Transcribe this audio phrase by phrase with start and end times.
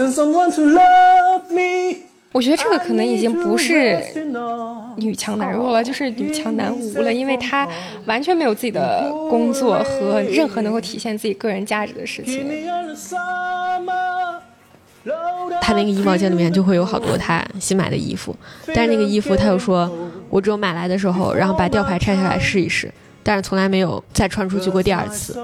[0.00, 1.98] Send someone to love me.
[2.32, 4.02] 我觉得这个可能已经不是
[4.96, 7.68] 女强男弱了，就是女强男无了，因为她
[8.06, 12.48] 完全没有自己的工作和任何能够体现自己个人价值的事情。
[15.60, 18.34] 他那个衣帽间里面就会有好多他新买的衣服，
[18.74, 19.90] 但是那个衣服他又说，
[20.30, 22.90] 我只有买来的时候，然后把吊牌拆下来试一试，
[23.22, 25.38] 但是从来没有再穿出去过第二次。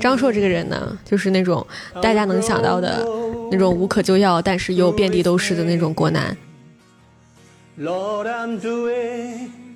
[0.00, 1.66] 张硕这个人呢，就是那种
[2.02, 3.06] 大家能想到的
[3.50, 6.36] 那种无可救药，但是又遍地都是的那种国男。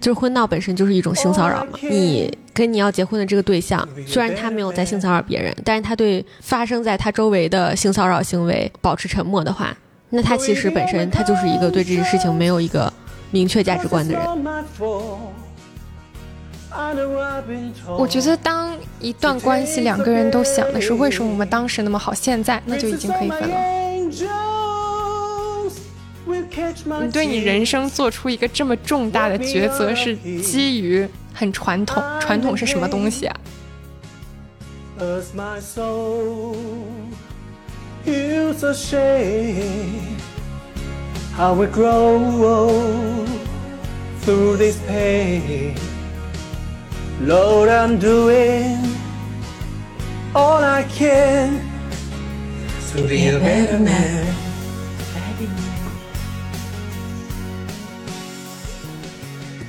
[0.01, 1.79] 就是婚闹本身就是一种性骚扰嘛。
[1.83, 9.77] 你跟你要结婚的这个对象，虽然他没有在性骚扰别人，但是他对发生在他周围的性骚扰行为保持沉默的话，
[10.09, 12.91] 那他其实本身他就是一个对这件事情没有一个
[13.31, 14.23] 明确价值观的人。
[17.99, 23.57] 我觉得当一段关系两个人都想的是为什么我们当时那么好，现在那就已经可以分了。
[27.03, 32.03] 你对你人生做出一个这么重大的抉择，是基于很传统。
[32.21, 33.37] 传统是什么东西啊？
[47.23, 48.79] Lord, I'm doing
[50.35, 51.61] all I can
[52.93, 54.25] to be a better man.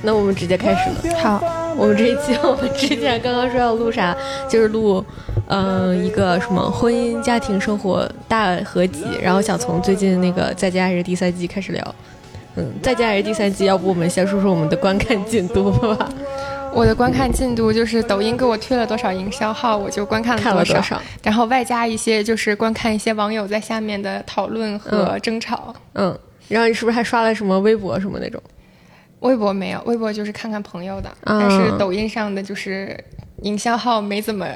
[0.02, 1.14] 那我们直接开始了。
[1.18, 1.44] 好，
[1.76, 4.16] 我们这一期 我们之前刚刚说要录啥，
[4.48, 5.04] 就是录，
[5.48, 11.94] 嗯、一个什么婚姻家庭生活大合集，然后想从最近那个《再见爱人》第三季开始聊。
[12.56, 16.08] 嗯，《再见爱人》第三季，要不我们先说说我们的观看进度吧？
[16.74, 25.74] 我的观看进度就是抖音给我推了多少营销号，我就观看了多少然后外加一些就是观看一些网友在下面的讨论和嗯争吵。
[25.92, 28.42] 嗯，然后你是不是还刷了什么微博什么那种？
[29.20, 32.98] 微博没有，微博就是看看朋友的，嗯但是抖音上的就是
[33.42, 34.48] 营销号没怎么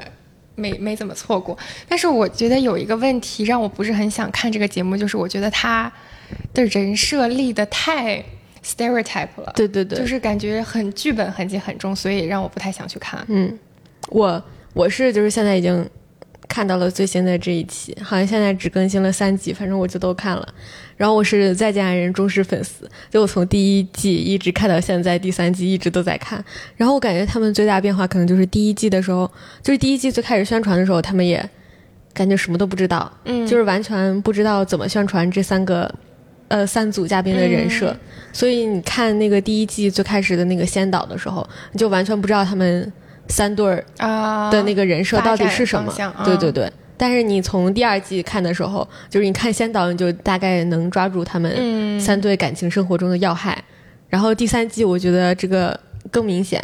[0.55, 1.55] 没没怎么错过。
[1.87, 5.91] 但是我觉得有一个问题让我不是很想看这个节目，就是我觉得他
[6.53, 8.21] 的人设立的太
[8.67, 13.23] stereotype 了，对对对，就是感觉很剧本痕迹很重，所以让我不太想去看。
[13.29, 13.57] 嗯，
[14.09, 15.89] 我我是就是现在已经
[16.49, 20.45] 看到了最新的这一期，好像现在只更新了三集，反正我就都看了。
[20.97, 26.43] 然后我是再见爱人忠实粉丝，就我从第一季一直看到现在第三季，一直都在看。
[26.75, 31.49] 然后我感觉他们最大变化可能就是第一季的时候，就是第一季最开始宣传的时候，他们也
[32.13, 35.93] 感觉什么都不知道，嗯就是完全不知道怎么宣传这三个。
[36.49, 37.99] 呃，三组嘉宾的人设，嗯
[38.31, 42.91] 所以你看那个第一季最开始的那个先导的时候，你就完全不知道他们
[43.27, 45.91] 三对儿啊的那个人设到底是什么。
[46.23, 46.71] 对对对。
[46.95, 53.63] 但是你从第二季看的时候，就是你看先导，你就大概能抓住他们嗯三对感情生活中的要害。
[54.07, 55.77] 然后第三季我觉得这个
[56.09, 56.63] 更明显，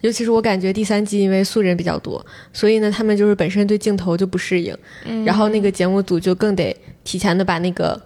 [0.00, 6.74] 尤其是我感觉第三季因为素人比较多，所以呢他们就是本身对镜头就不适应，嗯然后那个节目组就更得
[7.04, 8.00] 提前的把那个。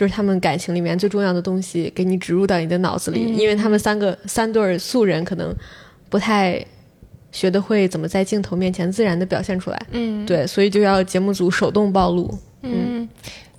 [0.00, 3.36] 就是他们感情里面最重要的东西给你植入到你的脑子里，嗯。
[3.36, 5.54] 因为他们三个三对儿素人可能
[6.08, 6.64] 不太
[7.30, 12.34] 学得会怎么在镜头面前自然的表现出来，嗯，对，所以就要节目组手动暴露。
[12.62, 13.06] 嗯，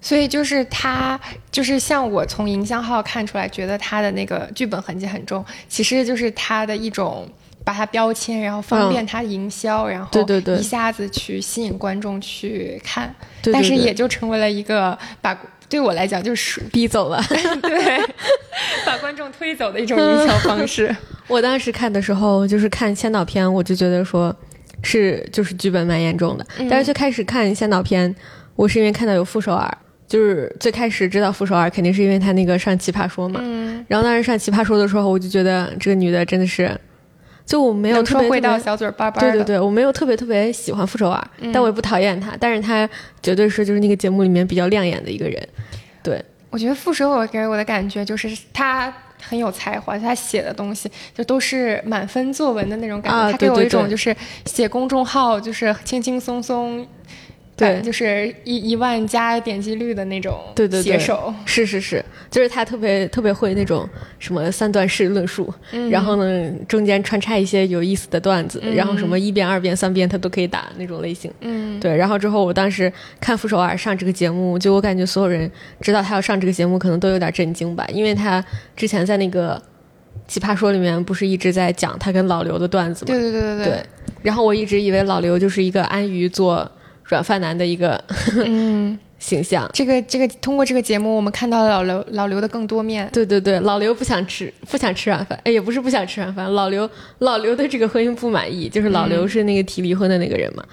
[0.01, 1.19] 所以就是他，
[1.51, 7.29] 就是像我从营销号看出来，觉得他的那个剧本痕迹很重，其实就是他的一种
[7.63, 10.57] 把它标签，然后方便他营销，然后对对对。
[10.57, 13.13] 一下子去吸引观众去看，
[13.43, 15.39] 对对但是也就成为了一个把
[15.71, 17.19] 对我来讲就是 逼走了。
[17.61, 17.99] 对
[18.85, 20.95] 把观众推走的一种营销方式。
[21.27, 24.35] 我当时看的时候，就是看先导片，我就觉得说
[24.83, 26.45] 是就是剧本蛮严重的。
[26.69, 28.13] 但是最开始看先导片，
[28.55, 29.71] 我是因为看到有傅首尔，
[30.07, 33.39] 就是最开始知道傅首尔，肯定是因为他那个上奇葩说嘛。
[33.41, 36.69] 嗯，然后当时上奇葩说的时候，我就觉得这个女的真的是，
[37.45, 42.89] 就我没有特别特别会到小嘴巴巴，对对对，我没有特别特别喜欢傅首尔，嗯但我也不讨厌她，但是她
[43.23, 45.47] 绝对是就是那个节目里面比较亮眼的一个人。
[46.51, 53.17] 对，我觉得傅首尔给我的感觉就是他很有才华，他写的东西就都是满分作文的那种感觉。
[53.17, 54.15] 啊他给我一种就是
[54.45, 56.85] 写公众号就是轻轻松松，
[57.61, 57.75] 对。
[57.75, 60.83] 呃就是一一万加点击率的那种对对对。
[60.83, 61.33] 写手。
[61.45, 63.87] 是是是，就是他特别特别会那种
[64.19, 65.89] 什么三段式论述，嗯。
[65.89, 68.75] 然后呢中间穿插一些有意思的段子，嗯。
[68.75, 71.31] 然后什么一遍、二遍、三遍他都可以打那种类型。
[71.41, 75.49] 嗯，对，然后之后我当时看傅首尔上这个节目，就我感觉所有人
[75.81, 78.43] 知道他要上这个节目，可能都有点震惊吧，因为他
[78.75, 79.61] 之前在那个
[80.27, 83.07] 奇葩说里面不是一直在讲他跟老刘的段子吗？
[83.07, 83.65] 对对对对。
[83.65, 83.83] 对，
[84.21, 86.69] 然后我一直以为老刘就是一个安于做
[87.11, 88.03] 软饭男的一个
[88.45, 89.69] 嗯，形象。
[89.73, 93.07] 这个这个通过这个节目，我们看到了老刘老刘的更多面。
[93.13, 100.63] 对对对，老刘不想吃不想吃软饭，哎，也不是不想吃软饭，老刘老刘对这个婚姻不满意，就是老刘是那个提离婚的那个人嘛。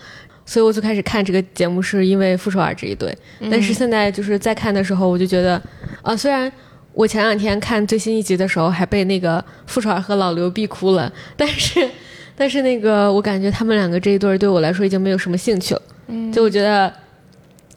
[0.46, 3.14] 所以我最开始看这个节目是因为傅首尔这一对，
[3.50, 5.61] 但是现在就是在看的时候，我就觉得，
[6.00, 6.50] 啊，虽然
[6.94, 11.87] 我前两天看最新一集的时候还被那个傅首尔和老刘逼哭了，但是，
[12.35, 16.93] 但是那个我感觉他们两个这一对儿对我来说已经没有什么兴趣了，嗯，就我觉得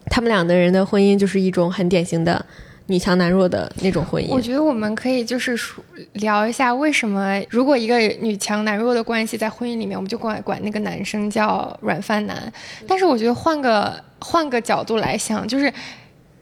[0.06, 2.44] 他们两个人的婚姻就是一种很典型的
[2.86, 4.28] 女强男弱的那种婚姻。
[4.28, 5.82] 我觉得我们可以就是说
[6.14, 12.52] 聊一下，为什么如果一个女强男弱的关系在婚姻里面，我们就管管那个男生叫软饭男。
[12.86, 15.72] 但是我觉得换个换个角度来想，就是，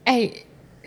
[0.03, 0.29] 哎，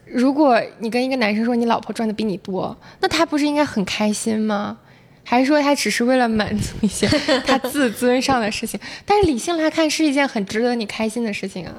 [0.07, 4.79] 如果你跟一个男生说你老婆赚的比你多，那他不是应该很开心吗？
[5.25, 7.09] 还是说他只是为了满足一些
[7.47, 8.79] 他自尊上的事情？
[9.05, 11.73] 但是理性来看，是一件很值得你开心的事情啊。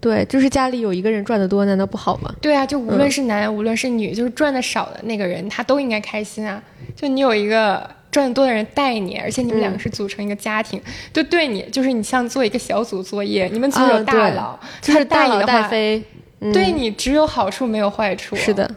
[0.00, 2.34] 对，就是家里有一个人赚得多，难道不好吗？
[2.40, 6.60] 对啊，就无论是男、无论是女，就是赚的少的那个人，他都应该开心啊。
[6.96, 10.80] 就你有一个赚的多的人带你，而且你们两个是组成一个家庭，
[11.12, 16.02] 就对你，就是你像做一个小组作业，你们组有大佬，就是大佬带飞，
[16.40, 18.34] 嗯对你只有好处没有坏处。
[18.34, 18.68] 是，的，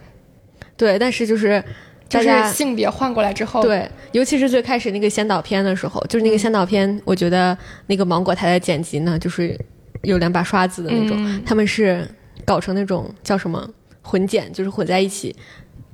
[0.77, 1.63] 对，但是就是
[2.07, 7.57] 就是性别换过来之后，，对，尤其是最开始那个先导片的时候，就是那个先导片，我觉得
[7.87, 9.59] 那个芒果台的剪辑呢，就是
[10.03, 12.07] 有两把刷子的那种，嗯他们是
[12.45, 13.67] 搞成那种叫什么
[14.01, 15.35] 混剪，就是混在一起。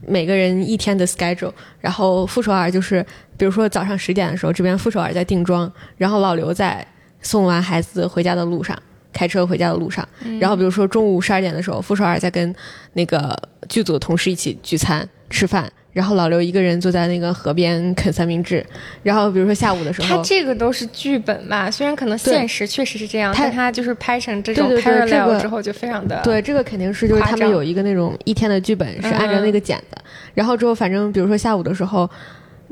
[0.07, 3.05] 每个人一天的 schedule，然后傅首尔就是，
[3.37, 6.83] 比如说早上十点的时候，这边傅首尔在定妆，然后老刘在
[7.21, 8.75] 送完孩子回家的路上，
[9.13, 10.03] 开车回家的路上，
[10.39, 12.53] 然后比如说中午十二点的时候，傅首尔在跟
[12.93, 18.65] 那个剧组的同事一起聚餐吃饭，然后老刘一个人坐在那个河边啃三明治，
[19.03, 29.97] 然后比如说下午的时候他，这个都是剧本吧，虽然可能现实确实是这样，他但他就是拍成这种对对对这 parallel 个之后就非常的对，这个肯定是就是他们有一个那种一天的剧本是按照那个剪的，
[30.33, 32.09] 然后之后反正比如说下午的时候。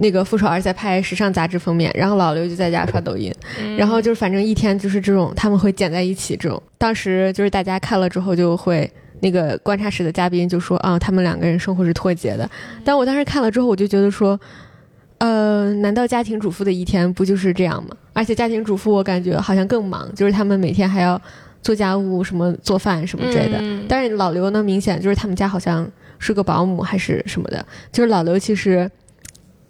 [0.01, 3.29] 那个傅首尔在拍时尚杂志封面，然后老刘就在家刷抖音，
[3.77, 6.63] 然后就是反正一天就是这种他们会剪在一起这种。
[6.77, 8.89] 当时就是大家看了之后就会
[9.21, 12.49] 那个观察室的嘉宾就说啊，他们两个人生活是脱节的。
[12.83, 14.39] 但我当时看了之后，我就觉得说，
[15.17, 17.95] 呃，难道家庭主妇的一天不就是这样吗？
[18.13, 21.21] 而且家庭主妇我感觉好像更忙，就是他们每天还要
[21.61, 23.57] 做家务、什么做饭什么之类的。
[23.61, 28.89] 嗯但是老刘呢，明显就是他们家好像是个保姆还是什么的，就是老刘其实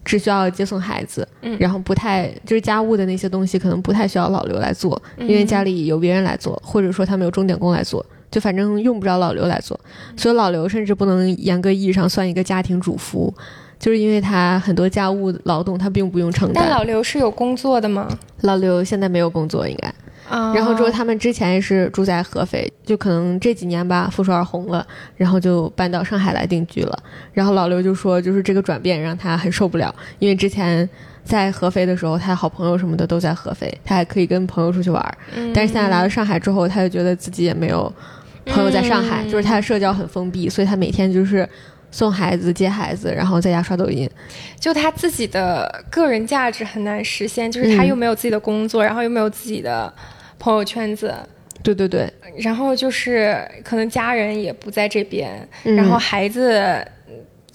[0.04, 9.80] 只需要接送孩子，嗯然后不太就是家务的那些东西可能不太需要老刘来做，因为家里有别人来做，或者说他们有钟点工来做，就反正用不着老刘来做，
[10.18, 13.34] 所以老刘甚至不能严格意义上算一个家庭主妇。
[13.80, 18.10] 就是因为他很多家务劳动他并不用承担，但老刘是有工作的吗？
[18.42, 19.88] 老刘现在没有工作应该，
[20.28, 24.86] 啊，然后之后他们之前也是住在合肥，就可能这几年吧，傅首尔红了，
[25.16, 27.00] 然后就搬到上海来定居了。
[27.32, 30.88] 然后老刘就说，就是这个转变让他很受不了，因为之前
[31.24, 35.18] 在合肥的时候，他好朋友什么的都在合肥，他还可以跟朋友出去玩儿。
[35.38, 37.90] 嗯但是现在来了上海之后，他就觉得自己也没有
[38.50, 41.48] 朋友在上海，嗯就是他的社交很封闭，所以他每天就是
[41.92, 44.10] 送孩子、接孩子，然后在家刷抖音。
[44.60, 47.88] 就他自己的个人价值很难实现，就是他嗯。
[47.88, 49.92] 又没有自己的工作，然后又没有自己的
[50.38, 51.14] 朋友圈子，
[51.64, 55.76] 对对对，然后就是可能家人也不在这边，嗯。
[55.76, 56.86] 然后孩子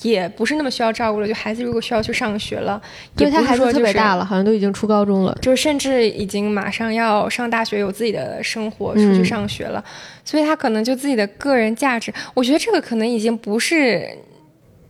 [0.03, 1.29] 也不是那么需要照顾了。
[1.29, 2.81] 就孩子如果需要去上学了，
[3.19, 5.37] 也不对他孩子特别大了，好像都已经初高中了。
[5.41, 9.83] 就是甚至已经马上要上大学，有自己的生活，出嗯去上学了，
[10.25, 14.09] 所以他可能就自己的个人价值，我觉得这个可能已经不是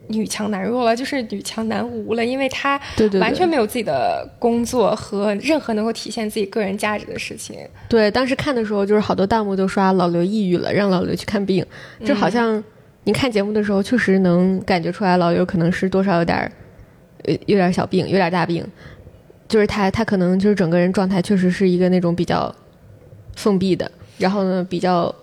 [0.08, 2.78] 女强男弱了，就是女强男无了，因为他
[3.18, 7.56] 完全没有自己的工作和任何能够体现自己个人价值的事情。
[7.88, 11.64] 对，当时看的时候，就是好多弹幕都刷老刘抑郁了，让老刘去看病。
[12.04, 12.62] 就好像
[13.04, 16.50] 你看节目的时候，确实能感觉出来，老友可能是多少有点儿，
[17.24, 18.66] 呃，有点小病，有点大病。
[19.46, 22.52] 就是他，他可能就是整个人状态确实是一个那种比较
[23.36, 25.14] 封闭的，然后呢，比较，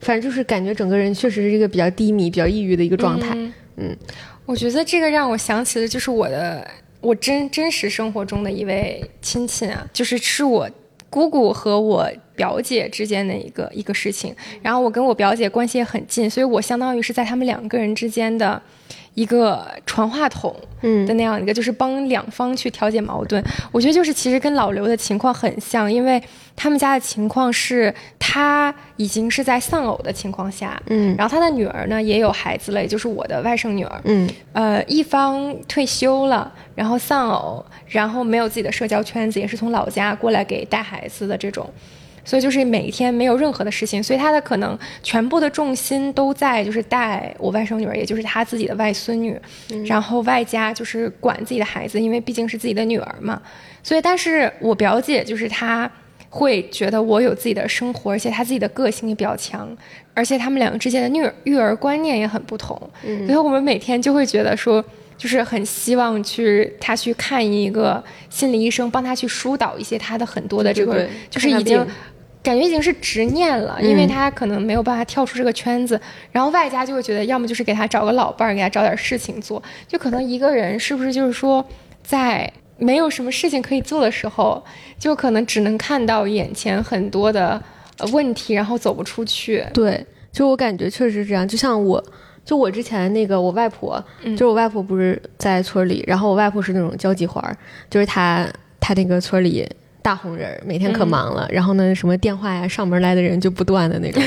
[0.00, 3.34] 反正就是感觉整个人确实是一个比较低迷、比较抑郁的一个状态。
[3.34, 3.96] 嗯嗯
[4.44, 6.68] 我觉得这个让我想起的就是我的
[7.00, 10.68] 我真真实生活中的一位亲戚啊，就是是我
[11.10, 14.34] 姑姑和我表姐之间的一个一个事情。
[14.62, 18.62] 然后我跟我表姐关系也很近，所以我相当于是在他们两个人之间的
[19.14, 20.54] 一个传话筒。
[20.82, 23.44] 嗯的那样一个，就是帮两方去调解矛盾。
[23.70, 26.22] 我觉得就是其实跟老刘的情况很像，因为
[26.56, 34.00] 他们家的情况是他已经是在丧偶的情况下，嗯然后他的女儿呢也有孩子了，也就是我的外甥女儿。
[34.04, 41.70] 嗯呃，一方退休了，然后丧偶，然后没有自己的社交圈子，也是从老家过来给带孩子的这种。
[42.24, 49.40] 所以就是每一天没有任何的事情，所以他的可能全部的重心都在就是带我外甥女儿，也就是他自己的外孙女，
[49.86, 53.40] 然后外加就是管自己的孩子，因为毕竟是自己的女儿嘛。
[53.82, 55.90] 所以，但是我表姐就是她
[56.28, 59.74] 会觉得我有自己的生活，而且她自己的个性也比较强，
[60.14, 64.84] 而且他们两个之间的育儿育儿观念也很不同，嗯所以我们每天就会觉得说。
[65.20, 71.86] 就是很希望去他去看一个心理医生，帮他去疏导一些他的很多的这个，对对就是已经
[72.42, 76.00] 感觉已经是执念了，因为他可能没有办法跳出这个圈子，
[76.32, 81.62] 然后外加就会觉得，要么就是给他找个老伴儿，给他找点事情做，就可能一个人是不是就是说，
[82.02, 84.64] 在没有什么事情可以做的时候，
[84.98, 87.62] 就可能只能看到眼前很多的
[87.98, 89.62] 呃问题，然后走不出去。
[89.74, 91.46] 对，就我感觉确实是这样。
[91.46, 92.02] 就像我，
[92.44, 97.56] 就我之前那个我外婆，嗯就是我外婆不是在村里，然后我外婆是那种交际花儿，
[97.88, 98.46] 就是她
[98.80, 99.68] 她那个村里
[100.02, 104.22] 大红人，每天可忙了，然后呢什么电话呀上门来的人就不断的那种，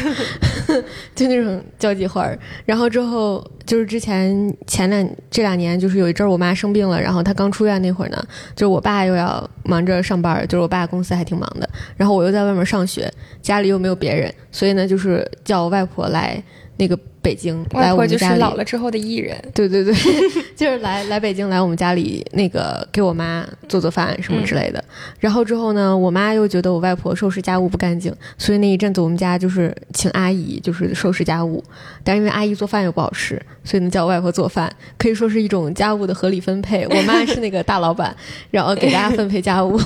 [1.16, 2.38] 就那种交际花儿。
[2.64, 8.24] 然后之后就是之前前两这两年，就是有一阵儿我妈生病了，然后她刚出院那会儿呢，
[8.56, 11.68] 就是我爸又要忙着上班儿，就是我爸公司还挺忙的，
[11.98, 16.42] 然后我又在外面上学，家里又没有别人，所以呢就是叫我外婆来
[16.78, 18.52] 那个北京来外婆就是我们家里。
[18.52, 19.94] 老了之后的艺人，对对对，
[20.56, 24.84] 就是来来北京来我们家里那个给我妈做做饭什么之类的。
[25.20, 31.64] 然后之后呢，我妈又觉得我外婆收拾家务不干净，所以那一阵子我们家就是请阿姨就是收拾家务，
[32.04, 36.86] 但是因为阿姨做饭又不好吃，所以呢叫我外婆做饭，可以说是一种家务的合理分配。
[36.92, 38.14] 我妈是那个大老板，
[38.52, 39.80] 然后给大家分配家务。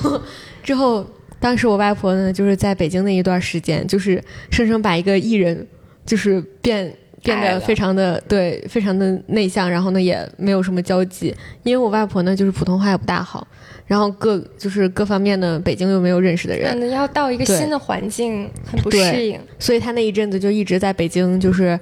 [0.64, 1.06] 之后，
[1.38, 5.64] 当时我外婆呢就是在北京那一段时间，就是生生把一个艺人
[6.04, 6.92] 就是变。
[7.22, 13.46] 变得非常的对，非常的内向，然后呢也没有什么交际，因为我外婆呢就是普通话也不大好，
[13.86, 19.38] 然后各就是各方面的北京又没有认识的人，可能要到一个新的环境很不适应。
[19.58, 21.78] 所以她那一阵子就一直在北京，就是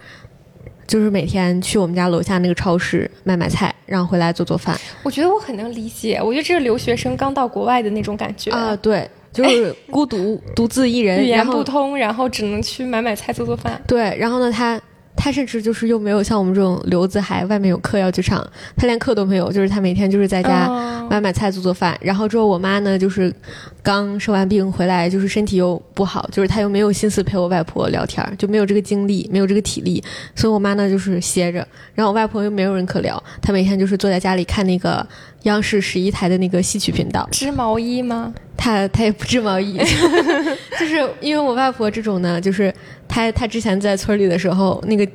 [0.87, 13.81] 就是每天去我们家楼下那个超市买买菜，然后回来做做饭我觉得我很能理解，我觉得这是留学生刚到国外的那种感觉啊，对，就是孤独独自一人，语言不通，然后只能去买买菜做做饭。
[13.87, 14.81] 对，然后呢，他
[15.17, 18.47] 他甚至就是又没有像我们这种留子还外面有课要去上，
[18.77, 21.99] 他连课都没有，就是他每天就是在家哦买买菜做做饭。
[22.01, 23.35] 然后之后我妈呢，就是
[23.83, 30.03] 刚生完病回来，就是身体又不好，就是她又没有心思陪我外婆聊天儿，就没有这个精力，没有这个体力，
[30.35, 31.67] 所以我妈呢就是歇着。
[31.95, 35.07] 然后我外婆又没有人可聊，她每天就是坐在家里看那个
[35.47, 37.27] 央视十一台的那个戏曲频道。
[37.33, 38.33] 织毛衣吗？
[38.57, 39.79] 他他也不织毛衣，
[40.79, 42.73] 就是因为我外婆这种呢，就是
[43.09, 45.07] 她她之前在村里的时候，那个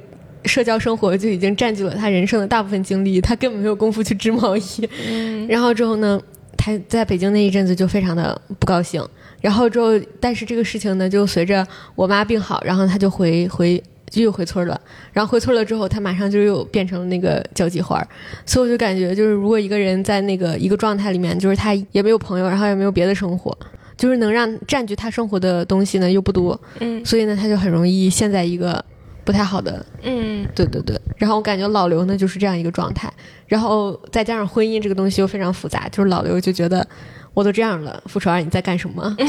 [0.46, 4.64] 社交生活就已经占据了她人生的大部分精力，她根本没有功夫去织毛衣。
[5.08, 6.20] 嗯，然后之后呢，
[6.56, 9.04] 她在北京那一阵子就非常的不高兴。
[9.42, 9.88] 然后之后，
[10.20, 14.80] 但是这个事情呢，就随着我妈病好，然后她就回回就又回村了。
[15.12, 18.08] 然后回村了之后，他马上就又变成了那个交际花儿。
[18.46, 23.58] 所以我就感觉，就是如果一个人在那个一个状态里面，就是他也没有朋友，然后也没有别的生活，
[23.98, 28.84] 就是能让占据他生活的东西呢又不多，嗯所以呢他就很容易陷在一个
[29.24, 31.00] 不太好的，嗯，对对对。
[31.18, 33.12] 然后我感觉老刘呢就是这样一个状态，
[33.48, 36.86] 然后再加上婚姻这个东西又非常复杂，就是老刘就觉得
[37.34, 39.16] 我都这样了，傅首尔你在干什么？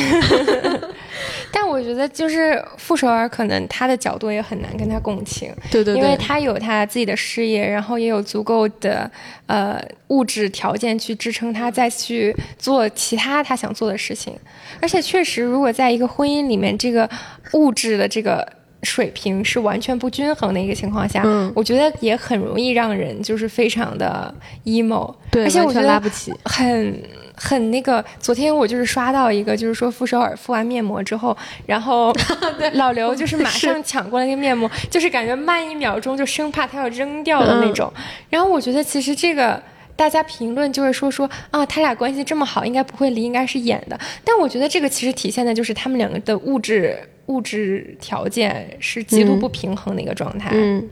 [1.55, 9.11] 但我觉得就是傅首尔可能他的角度也很难跟他共情，对对对，因为他有他自己的事业，然后也有足够的
[9.47, 14.35] 呃物质条件去支撑他再去做其他他想做的事情。
[14.81, 17.09] 而且确实，如果在一个婚姻里面，这个
[17.53, 18.51] 物质的这个
[18.83, 25.15] 水平是完全不均衡的一个情况下，嗯我觉得也很容易让人就是非常的 emo。
[25.31, 26.99] 对，而且我觉得拉不起，很
[27.43, 32.13] 很那个，昨天我就是刷到一个，就是说傅首尔敷完面膜之后，然后
[32.75, 37.93] 老刘就是马上抢过来那个面膜，就是感觉慢一秒钟就生怕他要扔掉的那种。
[38.31, 39.61] 然后我觉得其实这个。
[39.95, 44.01] 大家评论就会说说啊，他俩关系这么好，应该不会离，应该是演的。
[44.25, 50.51] 但我觉得这个其实体现的就是他们两个的物质物质条件是极度嗯不平衡的一个状态。
[50.55, 50.89] 嗯，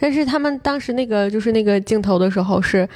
[0.00, 2.88] 但是他们当时那个就是那个镜头的时候是，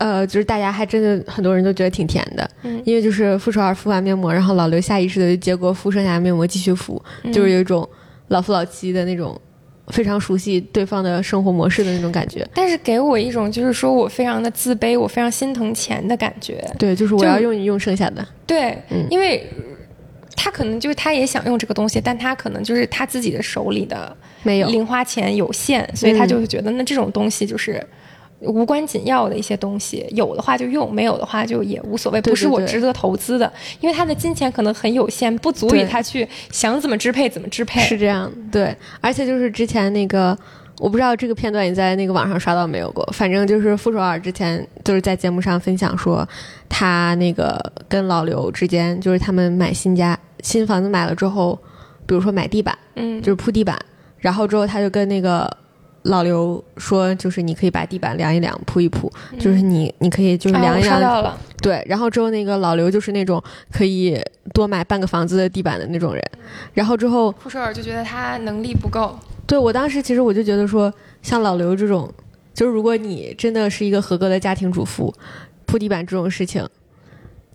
[0.00, 2.82] 呃，就是大家还真的很多人都觉得挺甜的，嗯。
[2.86, 7.30] 因为就是傅首尔敷完面膜，然后老刘下意识的就接过敷剩下的面膜继续敷，嗯。
[7.30, 7.86] 就是有一种
[8.28, 9.38] 老夫老妻的那种
[9.88, 12.48] 非常熟悉对方的生活模式的那种感觉。
[12.54, 16.64] 但是给我一种就是说我非常的自卑，我非常心疼钱的感觉。
[16.78, 19.06] 对，就是我要用你用剩下的，对，嗯。
[19.10, 19.46] 因为
[20.34, 27.84] 他可能就是他也想用这个东西，但他可能就是他自己的手里的没有，零花钱有限，所以他嗯就会觉得那这种东西就是
[28.40, 37.80] 无关紧要的一些东西，有的话就用，没有的话就也无所谓，不是我值得投资的，因为他的金钱可能很有限，不足以他去想怎么支配怎么支配。
[37.80, 40.36] 是这样，对，而且就是之前那个，
[40.78, 46.26] 我不知道这个片段你在那个网上刷到没有过，反正就是傅首尔之前就是在节目上分享说，
[46.68, 51.58] 他那个跟老刘之间，就是他们买新家新房子买了之后，
[52.06, 53.78] 比如说买地板，嗯，就是铺地板，
[54.16, 55.58] 然后之后他就跟那个。
[56.02, 64.18] 老刘说：“就是你可以把地板量一量，铺一铺，就是你你可以就是量一量，对，然后之后那个老刘就是那种可以
[64.54, 66.22] 多买半个房子的地板的那种人，
[66.72, 72.10] 然后之后傅首尔就觉得他能力不够，对我当时其实我就觉得说，像老刘这种，
[72.54, 75.14] 就是如果你真的是一个合格的家庭主妇，
[75.66, 76.66] 铺地板这种事情，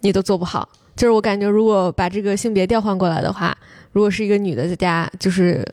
[0.01, 0.69] 你都做不好。
[0.95, 3.57] 就是我感觉，如果把这个性别调换过来的话，
[3.91, 5.65] 如果是一个女的在家就是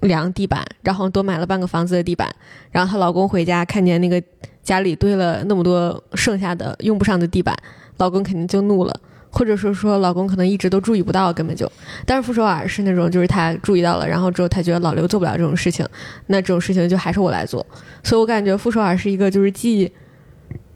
[0.00, 2.34] 量地板，然后多买了半个房子的地板，
[2.70, 4.22] 然后她老公回家看见那个
[4.62, 7.56] 家里堆了那么多剩下的用不上的地板，
[7.98, 9.00] 老公肯定就怒了。
[9.34, 11.66] 或者说说老公可能一直都注意不到，根本就，
[12.04, 15.88] 但是傅首尔是那种，就是他注意到了，然后之后他觉得老刘做不了这种事情，
[16.26, 17.66] 那这种事情就还是我来做，
[18.04, 19.90] 所以我感觉傅首尔是一个就是既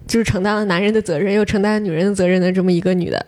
[0.07, 3.27] 就是承担了男人的责任，又承担了女人的责任的这么一个女的。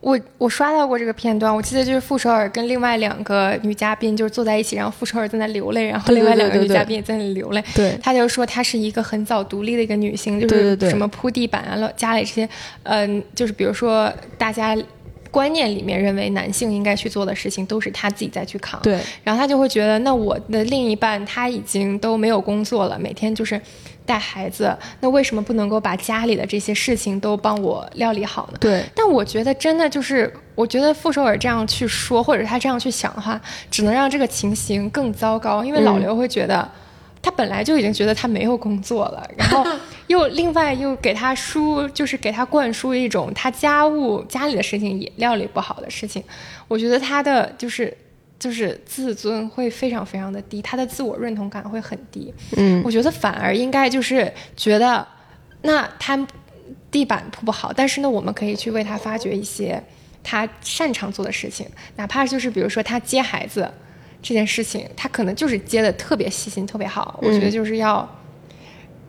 [0.00, 7.62] 我我刷到过这个片段，我记得就是傅首尔跟另外两个女嘉宾就是坐在一起，然后傅首尔在那流泪，然后另外两个女嘉宾也在那流泪。
[7.74, 12.48] 对她就说她是一个很早独立的一个女性，就是什么铺地板啊、了家里这些，
[12.84, 14.76] 嗯、就是比如说大家
[15.30, 18.80] 观念里面认为男性应该去做的事情，都是他自己在去扛。
[18.82, 23.60] 对然后他就会觉得，那我的另一半他已经都没有工作了，每天就是
[24.06, 28.58] 带孩子，那为什么不能够把家里的这些事情都帮我料理好呢？
[28.58, 35.62] 对但我觉得真的就是，我觉得傅首尔这样去说，或者他这样去想的话，只能让这个情形更糟糕。
[35.62, 36.66] 因为老刘会觉得，
[37.28, 39.62] 他本来就已经觉得他没有工作了，然后
[40.08, 46.24] 又另外又给他输，就是给他灌输一种他家务家里的事情也料理不好的事情。
[46.68, 47.94] 我觉得他的就是
[48.38, 52.32] 就是自尊会非常非常的低，他的自我认同感会很低。
[52.56, 55.06] 嗯我觉得反而应该就是觉得，
[55.60, 56.26] 那他
[56.90, 59.84] 地板铺不好，但是呢，我们可以去为他发掘一些
[60.24, 63.70] 他擅长做的事情，哪怕就是比如说他接孩子
[64.22, 67.18] 这件事情，他可能就是接的特别细心、特别好。
[67.22, 68.08] 我觉得就是要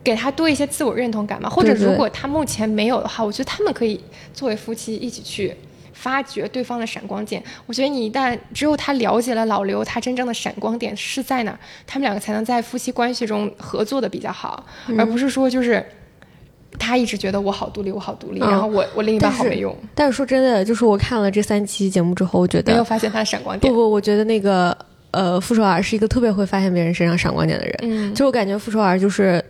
[0.02, 4.00] 给他多一些自我认同感嘛，或者如果他目前没有的话，我觉得他们可以
[4.32, 5.54] 作为夫妻一起去。
[5.92, 14.64] 发掘对方的闪光点，我觉得你一旦只有他了解了老刘他真正的闪光点是在哪儿，他们两个才能在夫妻关系中合作的比较好，
[14.96, 15.84] 而不是说就是
[16.78, 23.70] 他一直觉得我好独立，我好独立，嗯然后我我另一半好没用，但是说真的，就是我看了这三期节目之后，我觉得没有发现他的闪光点。
[23.70, 24.74] 不不，我觉得那个
[25.12, 27.74] 呃傅首尔是一个特别会发现别人身上闪光点的人。
[27.82, 29.44] 嗯，就我感觉傅首尔就是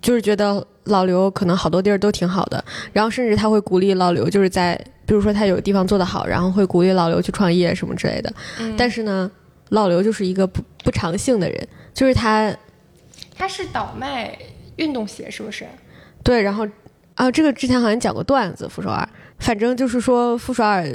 [0.00, 8.32] 就是觉得老刘可能好多地儿都挺好的，然后甚至他会鼓励老刘，就是在比如说他有地方做得好，然后会鼓励老刘去创业什么之类的。
[8.60, 9.30] 嗯但是呢，
[9.70, 12.54] 老刘就是一个不不长性的人，就是他
[13.36, 14.36] 他是倒卖
[14.76, 15.66] 运动鞋，是不是？
[16.22, 16.66] 对，然后
[17.14, 20.86] 啊，这个之前好像讲过段子，傅首尔，反正就是说傅首尔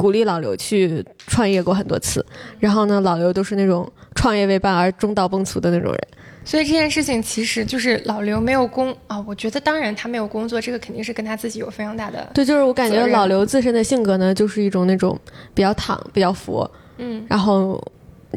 [0.00, 2.24] 鼓励老刘去创业过很多次，
[2.60, 6.00] 然后呢，老刘都是那种创业未半而中道崩殂的那种人。
[6.44, 15.18] 所以这件事情其实就是老刘没有工啊、我觉得当然他没有工作，这个肯定是跟他自己有非常大的对，就是我感觉老刘自身的性格呢，就是一种那种
[15.52, 17.78] 比较躺、比较佛，嗯然后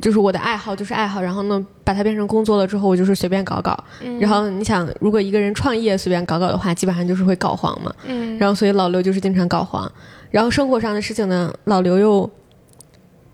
[0.01, 3.81] 就是我的爱好就是爱好，然后呢把它变成工作了之后，我就是随便搞搞。
[4.01, 7.93] 嗯然后你想，如果一个人创业随便搞搞的话，基本上就是会搞黄嘛。
[8.05, 9.89] 嗯然后所以老刘就是经常搞黄。
[10.31, 12.29] 然后生活上的事情呢，老刘又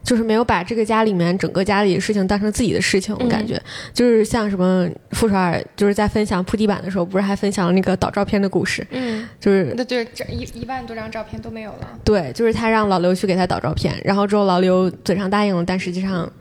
[0.04, 3.62] 就是没有把这个家里面整个家里的事情当成自己的事情，我感觉、
[3.94, 12.00] 就是像什么傅首尔就是在分享铺地板的时候，不是还分享了那个导照片的故事，嗯，就是对对，这一一万多张照片都没有了。
[12.04, 16.32] 对，就是他让老刘去给他导照片，然后之后老刘嘴上答应了，但实际上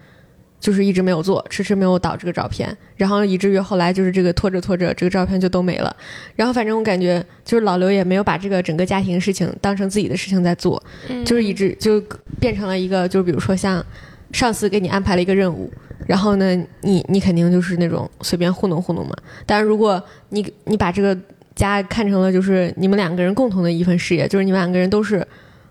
[0.59, 5.95] 就是一直没有做，迟迟没有导这个照片，然后以至于后来就是这个拖着拖着，这个照片就都没了。
[6.35, 12.03] 然后反正我感觉就是老刘也没有把这个整个家庭事情当成自己的事情在做，嗯就是一直就
[12.41, 13.85] 变成了一个，就是比如说像
[14.33, 15.71] 上司给你安排了一个任务，
[16.07, 19.15] 然后呢，你你肯定就是那种随便糊弄糊弄嘛。
[19.45, 21.17] 但是如果你你把这个
[21.55, 25.27] 家看成了就是你们两个人共同的一份事业，就是你们两个人都是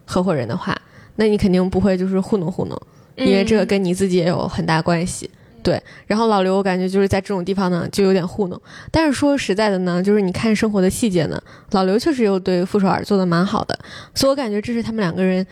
[0.06, 0.76] 合伙人的话，
[1.16, 2.82] 那你肯定不会就是糊弄糊弄，
[3.16, 5.30] 因为这个跟你自己也有很大关系。
[5.64, 8.62] 对，然后老刘我感觉就是在这种地方呢，就有点糊弄。
[8.92, 13.76] 但是说实在的呢，就是你看生活的细节呢，老刘确实又对傅首尔做的蛮好的，
[14.14, 15.44] 所以我感觉这是他们两个人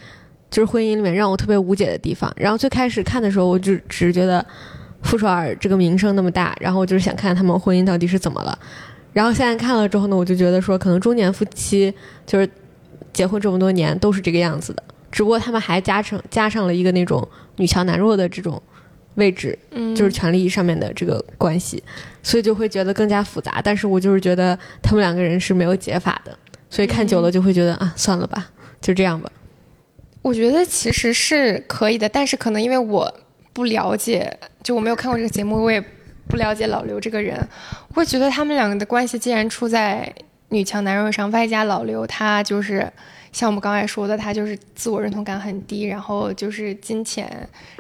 [0.52, 2.32] 就是婚姻里面让我特别无解的地方。
[2.36, 4.46] 然后最开始看的时候，我就只是觉得
[5.02, 8.56] 傅首尔这个名声那么大，然后我就是想看看他们婚姻到底是怎么了。
[9.14, 11.92] 然后现在看了之后呢，我就觉得说，可能中年夫妻
[12.28, 12.48] 就是
[13.12, 18.62] 结婚这么多年都是这个样子的，只不过他们还加成加上了一个那种女强男弱的这种
[19.16, 21.84] 位置，嗯，就是权力上面的这个关系，
[22.22, 23.62] 所以就会觉得更加复杂。
[23.64, 26.38] 但是我就是觉得他们两个人是没有解法的，
[26.70, 28.50] 所以看久了就会觉得、啊，算了吧，
[28.82, 29.32] 就这样吧。
[30.22, 33.14] 我觉得其实是可以的，但是可能因为我
[33.52, 35.84] 不了解，就我没有看过这个节目，我也
[36.28, 37.38] 不了解老刘这个人，
[37.90, 40.12] 我会觉得他们两个的关系既然处在
[40.50, 42.92] 女强男弱上，外加老刘他就是
[43.34, 47.30] 像我们刚才说的，他就是自我认同感很低，然后就是金钱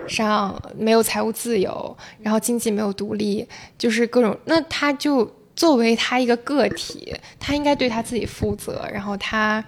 [0.05, 9.63] 上没有财务自由，然后经济没有独立，就是各种，那他就作为他一个个体，他应该对他自己负责，然后他，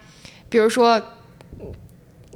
[0.50, 1.02] 比如说。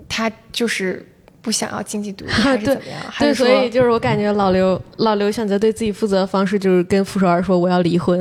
[0.07, 1.05] 他就是
[1.41, 2.99] 不想要经济独立，还是怎么样？
[3.12, 8.19] 还对，是说所以就是我感觉老刘老刘选择对自己负责的方式就是跟傅首尔说我要离婚，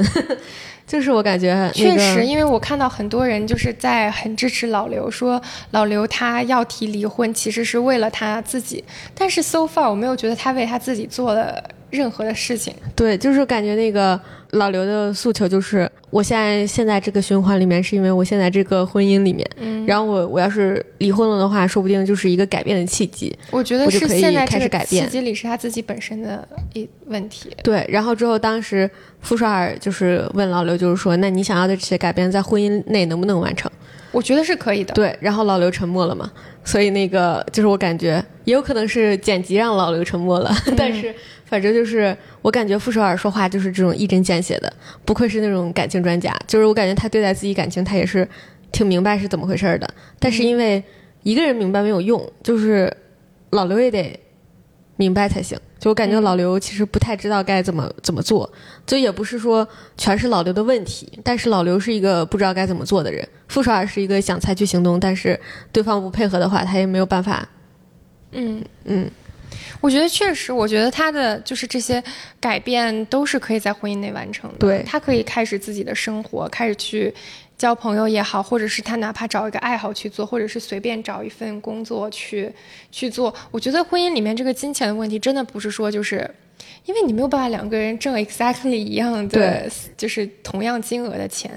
[0.88, 5.40] 就是我感觉、那个、确实，因为我看到很多人就是在很支持老刘，说
[5.72, 8.82] 老刘他要提离婚，其实是为了他自己。
[9.14, 12.74] 但是 so far 我没有觉得他为他自己做了任何的事情。
[12.94, 14.20] 对，就是感觉那个
[14.50, 23.36] 老刘的诉求就是，我现在现在这个循环里面，是因为我现在这个婚姻里面，嗯，然后我我要是离婚了的话，说不定就是一个改变的契机。
[23.50, 27.50] 我觉得是可以开始改变契机里是他自己本身的一问题。
[27.62, 33.70] 对，然后之后当时傅首尔就是问老刘，就是说，那你想要的这些改变在婚姻内能不能完成？
[34.12, 34.94] 我觉得是可以的。
[34.94, 36.30] 对，然后老刘沉默了嘛，
[36.64, 44.72] 所以那个就是我感觉也有可能是剪辑让老刘沉默了， 但是反正就是我感觉傅首尔说话就是这种一针见血的，
[45.04, 48.26] 不愧是那种感情专家，就是我感觉他对待自己感情他也是
[48.72, 50.82] 挺明白是怎么回事儿的，但是因为
[51.22, 52.94] 一个人明白没有用，就是
[53.50, 54.18] 老刘也得
[54.98, 55.58] 明白才行。
[55.78, 58.52] 就我感觉老刘其实不太知道该怎么怎么做，
[58.84, 65.38] 就也不是说全是老刘的问题，但是老刘是一个不知道该怎么做的人，傅首尔是一个想采取行动，但是
[65.72, 67.48] 对方不配合的话，他也没有办法。
[68.32, 69.08] 嗯，嗯，
[69.80, 72.02] 我觉得确实，我觉得他的就是这些
[72.40, 74.58] 改变都是可以在婚姻内完成的。
[74.58, 77.14] 对他可以开始自己的生活，开始去
[77.58, 82.50] 交朋友也好，或者是他哪怕找一个爱好去做，或者是随便找一份工作去
[82.90, 83.34] 去做。
[83.50, 86.34] 我觉得婚姻里面这个金钱的问题，真的不是说就是。
[86.84, 91.50] 因为你没有办法两个人挣 exactly 一样的对，就是同样金额的钱，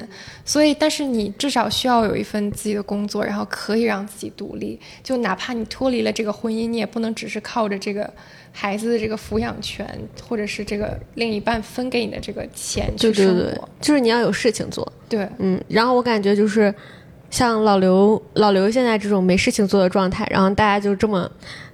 [0.44, 4.80] 所以但是你至少需要有一份自己的工作，然后可以让自己独立。
[5.04, 8.12] 就哪怕你脱离了这个婚姻，你也不能只是靠着这个
[8.52, 9.88] 孩子的这个抚养权，
[10.28, 13.34] 或者是这个另一半分给你的这个钱去生活。
[13.34, 14.92] 对对对，就是你要有事情做。
[15.08, 16.74] 对嗯，然后我感觉就是
[17.30, 21.30] 像老刘老刘现在这种没事情做的状态，然后大家就这么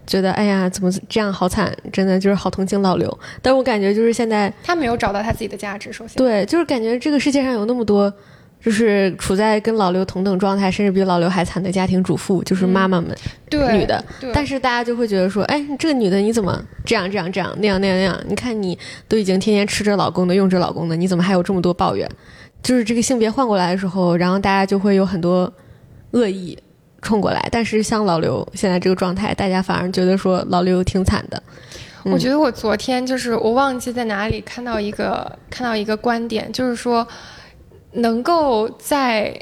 [0.08, 3.20] 觉得，哎呀，怎么这样好惨，真的就是好同情老刘。
[3.42, 6.18] 但我感觉就是现在他没有找到他自己的价值，首先。
[6.18, 8.12] 对，就是感觉这个世界上有那么多。
[8.60, 13.16] 就是处在跟老刘同等状态，甚至比老刘还惨的家庭主妇，就是妈妈们，
[13.48, 18.20] 对女的对，但是大家就会觉得说，哎，这个女的你怎么这样这样这样那样那样那样？
[18.28, 22.10] 你看你都已经天天吃着老公的，用着老公的，你怎么还有这么多抱怨？
[22.64, 25.54] 就是这个性别换过来的时候，然后大家就会有很多
[26.12, 26.58] 恶意
[27.08, 27.48] 冲过来。
[27.50, 31.42] 但是像老刘现在这个状态，大家反而觉得说老刘挺惨的。
[32.04, 37.06] 嗯我觉得我昨天就是我忘记在哪里看到一个看到一个观点，就是说
[37.94, 39.38] 能够在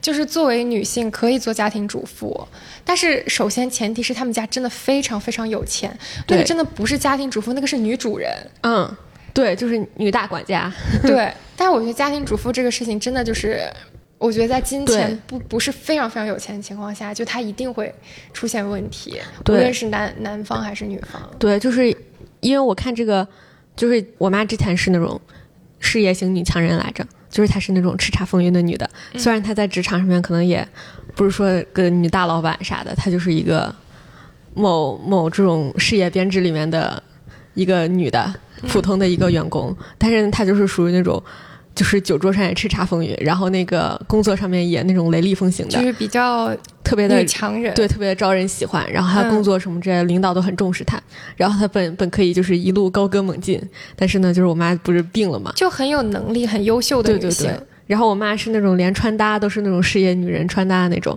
[0.00, 2.48] 就是作为女性可以做家庭主妇，
[2.84, 8.32] 但是首先前提是他们家真的非常非常有钱，那个真的不是家庭主妇，那个是女主人。
[8.62, 8.96] 嗯，
[9.32, 10.72] 对，就是女大管家。
[11.02, 13.62] 对，但是我觉得家庭主妇这个事情真的就是。
[14.18, 17.94] 我觉得在金钱不不是非常非常有钱的情况下，就他一定会
[18.32, 19.16] 出现问题，
[19.48, 21.22] 无论是男男方还是女方。
[21.38, 21.88] 对，就是
[22.40, 23.26] 因为我看这个，
[23.76, 25.20] 就是我妈之前是那种
[25.78, 28.90] 事业型女强人来着，就是她是那种叱咤风云的女的。
[29.14, 30.66] 虽然她在职场上面可能也
[31.14, 33.72] 不是说个女大老板啥的，她就是一个
[34.52, 37.00] 某某这种事业编制里面的
[37.54, 38.34] 一个女的
[38.66, 41.22] 普通的一个员工，但是她就是属于那种。
[41.78, 48.84] 就是酒桌上也叱咤风云，然后那个工作上面也那种雷厉风行的，就是比较特别的女强人，对，特别招人喜欢。
[48.90, 51.00] 然后他嗯工作什么之类的，领导都很重视他。
[51.36, 53.62] 然后他本本可以就是一路高歌猛进，
[53.94, 57.46] 但是呢，就是我妈不是病了嘛，就很有能力、很优秀的女性。
[57.46, 57.56] 对。
[57.86, 61.16] 然后我妈是那种连穿搭都是那种事业女人穿搭的那种，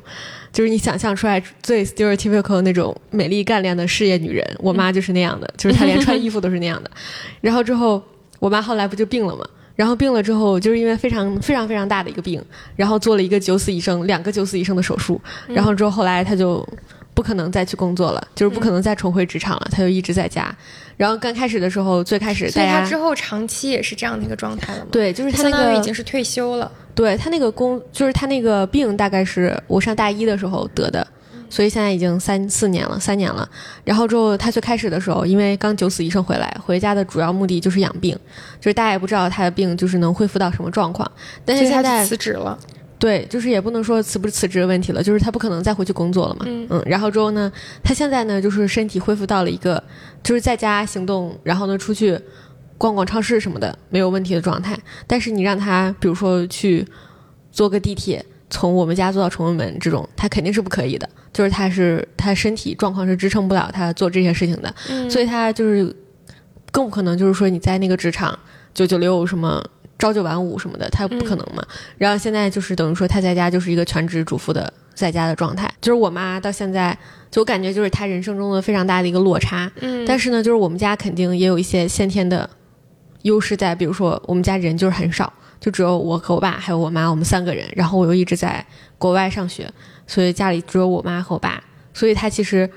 [0.54, 6.91] 就是你想象出来最 stereotypical 那种美丽干练的事业女人，我妈就是那样的，就是她连穿衣服都是那样的。
[7.41, 8.02] 然后之后
[8.39, 9.45] 我妈后来不就病了嘛？
[9.82, 12.39] 然后病了之后，就是因为非常非常非常大的一个病，
[12.76, 16.60] 然后做了一个九死一生、两个九死一生的手术，然后之后后来他就
[17.15, 20.54] 不不可能再去工作了，就是不可能再重回职场了，他就一直在家。
[20.98, 26.72] 然后刚开始的时候，最开始大家所以他之后长期也是这样的一个状态了吗？，对，就是他他那个相当于已经是退休了。
[26.96, 31.06] 对他那个工，就是他那个病，大概是我上大一的时候得的，
[31.51, 33.47] 所以现在已经三四年了，三年了。
[33.83, 38.17] 然后之后他最开始的时候，因为刚九死一生回来，回家的主要目的就是养病，
[38.59, 41.09] 就是大家也不知道他的病就是能恢复到什么状况。
[41.45, 42.57] 但是现在辞职了。
[42.97, 46.45] 对，就是也不能说辞不辞职的问题了，就是他不可能再回去工作了嘛。
[46.47, 47.51] 嗯然后之后呢，
[47.83, 49.83] 他现在呢就是身体恢复到了一个
[50.21, 52.15] 就是在家行动，然后呢出去
[52.77, 54.77] 逛逛超市什么的没有问题的状态。
[55.07, 56.87] 但是你让他比如说去
[57.51, 64.75] 坐个地铁从我们家坐到崇文门这种，他肯定是不可以的，就是他是他身体状况是支撑不了他做这些事情的。
[64.89, 65.95] 嗯所以他就是
[66.71, 68.37] 更不可能就是说你在那个职场
[68.73, 69.63] 九九六什么
[69.97, 71.65] 朝九晚五什么的，他不可能嘛。
[71.97, 76.97] 然后现在就是等于说他在家就是一个全职主妇的在家的状态，就是我妈到现在
[77.29, 79.71] 就我感觉就是她人生中的非常大的一个落差。
[79.79, 82.49] 嗯，但是呢，就是我们家肯定也有一些先天的
[83.21, 85.31] 优势在，比如说我们家人就是很少，
[85.62, 87.65] 就只有我和我爸还有我妈，我们三个人。
[87.74, 88.65] 然后我又一直在
[88.97, 89.71] 国外上学，
[90.06, 92.69] 所以家里只有我妈和我爸，所以他其实。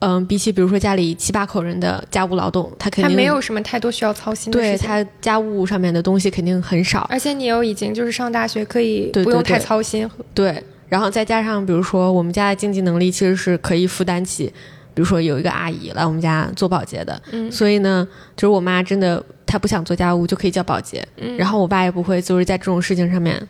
[0.00, 4.86] 嗯，比起比如说家里七八口人的家务劳动，他肯定他没有什么太多需要操心的对事情。
[4.86, 10.08] 他家务上面的东西肯定很少，而且你又已经就是上大学，可以不用太对对操心。
[10.34, 14.52] 对，然后再加上比如说我们家的经济能力其实是可以负担起，
[14.92, 21.36] 比如说有一个阿姨来我们家做保洁的，嗯所以呢，就是我妈真的她不想做家务就可以叫保洁，嗯。
[21.36, 23.40] 然后我爸也不会就是在这种事情上面，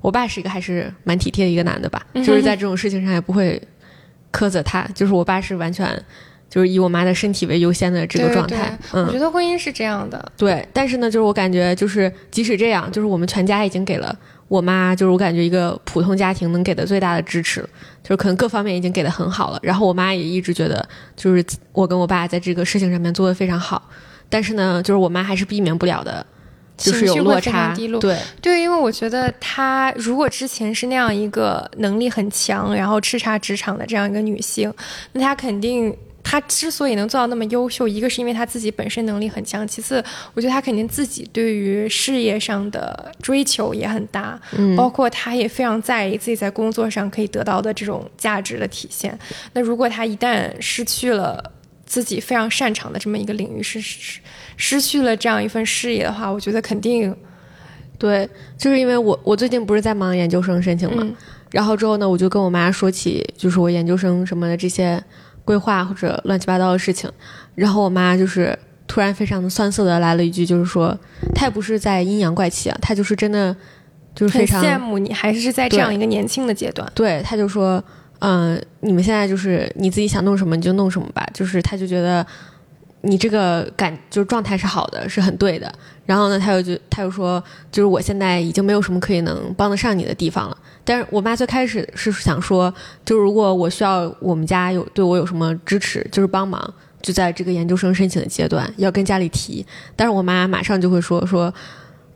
[0.00, 2.22] 我爸是一个还是蛮体贴的一个男的吧，嗯。
[2.22, 3.60] 就是在这种事情上也不会
[4.32, 6.00] 苛责他，就是我爸是完全
[6.50, 9.06] 就是以我妈的身体为优先的这个状态，对嗯。
[9.06, 10.32] 我觉得婚姻是这样的。
[10.36, 14.16] 对，但是呢，就是我感觉，就是即使这样，就是我们全家已经给了
[14.48, 17.60] 我妈，就是我感觉一个普通家庭能给的最大的支持，
[18.02, 19.58] 就是可能各方面已经给的很好了。
[19.62, 23.90] 然后我妈也一直觉得，就是我跟我爸在这个事情上面做的非常好，
[24.28, 26.24] 但是呢，就是我妈还是避免不了的，
[26.76, 34.72] 就是有情绪落差，低落对对，因为我觉得她如果之前是那样一个能力很强，然后叱咤职场的这样一个女性，
[35.12, 35.96] 那她肯定。
[36.30, 49.18] 她之所以能做到那么优秀，一个是因为她自己本身能力很强，其次，我觉得她肯定自己对于事业上的追求也很大，嗯包括她也非常在意自己在工作上可以得到的这种价值的体现。
[49.54, 51.42] 那如果她一旦失去了
[51.88, 54.20] 自己非常擅长的这么一个领域，是失
[54.56, 57.16] 失去了这样一份事业的话，我觉得肯定
[57.98, 61.16] 对，就是因为我我最近不是在忙研究生申请嘛，嗯。
[61.50, 65.02] 然后之后呢，我就跟我妈说起，就是我研究生什么的这些
[65.46, 67.10] 规划或者乱七八糟的事情，
[67.54, 70.94] 然后我妈就是突然非常的酸涩的来了一句，就是说
[71.34, 73.56] 她也不是在阴阳怪气啊，她就是真的
[74.14, 76.86] 就是很非常羡慕你，还是在这样一个年轻的阶段。
[76.94, 77.82] 对，她就说，
[78.20, 82.26] 嗯、你们现在就是你自己想弄什么你就弄什么吧，就是他就觉得
[83.02, 85.72] 你这个感就是状态是好的，是很对的。
[86.04, 90.56] 然后呢，他又就他又说，就是我现在已经没有什么可以能帮得上你的地方了。
[90.84, 92.72] 但是我妈最开始是想说，
[93.04, 99.64] 就是如果我需要我们家有对我有什么支持，就是帮忙，就在这个研究生申请的阶段要跟家里提。
[99.94, 101.52] 但是我妈马上就会说说，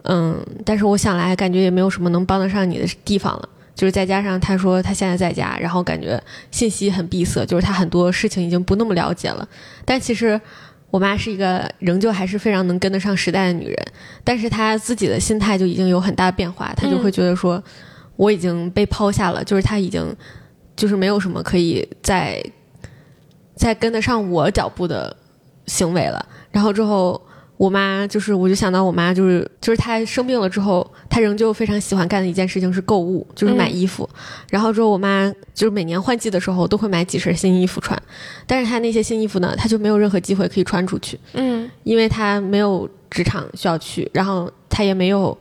[0.05, 3.49] 嗯，但是我想来感觉也没有什么能帮得上你的地方了。
[3.75, 9.49] 就是再加上他说他现在在家，然后感觉信息很闭塞，就是他很多事情已经不那么了解了。
[9.85, 10.41] 但其实
[10.91, 13.87] 我妈是一个仍旧还是非常能跟得上时代的女人，
[14.23, 17.63] 但是她自己的心态就已经有很大的变化，她就会觉得说。
[18.17, 20.15] 我已经被抛下了，就是她已经
[20.77, 22.41] 就是没有什么可以再
[23.57, 25.17] 再跟得上我脚步的
[25.67, 26.25] 行为了。
[26.51, 27.21] 然后之后，
[27.57, 34.09] 我妈就是我就想到我妈就是就是她生病了之后，她仍旧非常喜欢干的一件事情是购物，就是买衣服。
[34.51, 38.01] 然后之后，我妈就是每年换季的时候都会买几身新衣服穿，
[38.47, 45.37] 但是她那些新衣服呢，她就没有任何机会可以穿出去，嗯因为她没有职场需要去，然后她也没有。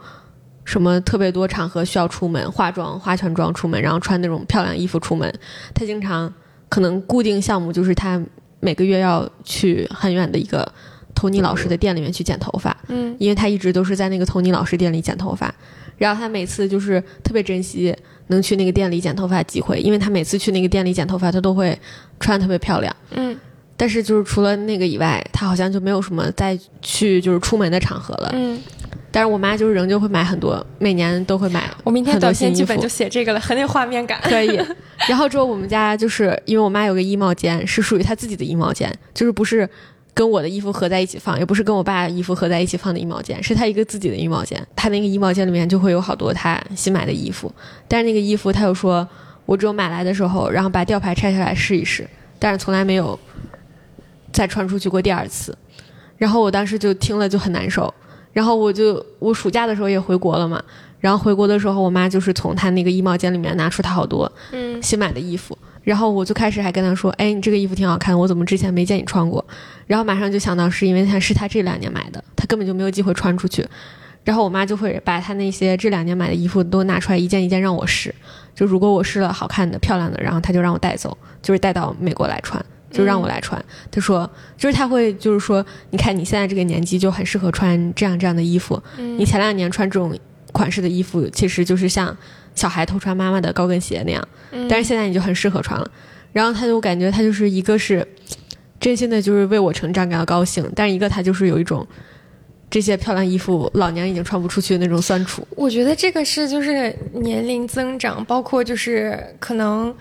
[0.64, 5.28] 什么特别多场合需要出门化妆、化全妆出门，然后穿那种漂亮衣服出门。
[5.74, 6.32] 她经常
[6.70, 8.22] 可能固定项目就是她
[8.60, 10.72] 每个月要去很远的一个
[11.22, 15.54] 托尼老师的店里面去剪头发，嗯因为他一直都是在那个托尼老师店里剪头发。
[16.00, 21.78] 然后他每次就是特别珍惜能去那个店里剪头发的机会，因为他每次去那个店里剪头发，他都会
[22.20, 22.96] 穿得特别漂亮。
[23.12, 23.38] 嗯
[23.78, 28.30] 但是就是除了那个以外，他好像就没有什么再去就是出门的场合了。
[28.34, 28.60] 嗯，
[29.12, 31.68] 但是我妈就是仍旧会买很多，每年都会买。
[31.84, 34.20] 我明天短篇新衣服剧本就写这个了，很有画面感。
[34.22, 34.60] 可以。
[35.10, 39.68] 然后之后我们家就是因为我妈有个衣帽间，是属于她自己的衣帽间，就是不是
[40.14, 44.66] 跟我的衣服合在一起放，也不是跟我爸衣服合在一起放的衣帽间，是他一个自己的衣帽间。
[44.76, 47.54] 他那个衣帽间里面就会有好多他新买的衣服，
[47.88, 49.08] 但是那个衣服他又说，
[49.46, 52.08] 我只有买来的时候，然后把吊牌拆下来试一试。
[52.38, 53.18] 但是从来没有
[54.32, 55.58] 再穿出去过第二次。
[56.18, 57.94] 然后我当时就听了就很难受。
[58.34, 60.64] 然后我就我暑假的时候也回国了嘛，
[61.02, 69.44] 然后回国的时候，我妈就是从她那个衣帽间里面拿出她好多嗯新买的衣服，然后我就开始还跟她说，哎，你这个衣服挺好看，我怎么之前没见你穿过？
[69.88, 73.68] 然后马上就想到是因为她是她这两年买的，她根本就没有机会穿出去。
[74.24, 78.14] 然后我妈就会把她那些这两年买的衣服都拿出来一件一件让我试，
[78.54, 82.64] 就如果我试了好看的、漂亮的，然后她就让我带走，就是带到美国来穿。
[82.92, 90.14] 就让我来穿，她说，就是她会，就是说，你看你现在这个年纪就很适合穿这样这样的衣服，你前两年穿这种
[90.52, 92.16] 款式的衣服，其实就是像
[92.56, 94.28] 小孩偷穿妈妈的高跟鞋那样，
[94.70, 95.92] 但是现在你就很适合穿了。
[96.34, 98.08] 然后他就感觉他就是一个是
[98.80, 101.86] 真心的，就是为我成长感到高兴，但是一个他就是有一种
[102.70, 105.46] 这些漂亮衣服老娘已经穿不出去的那种酸楚。
[105.58, 109.94] 我觉得这个是就是年龄增长，包括就是可能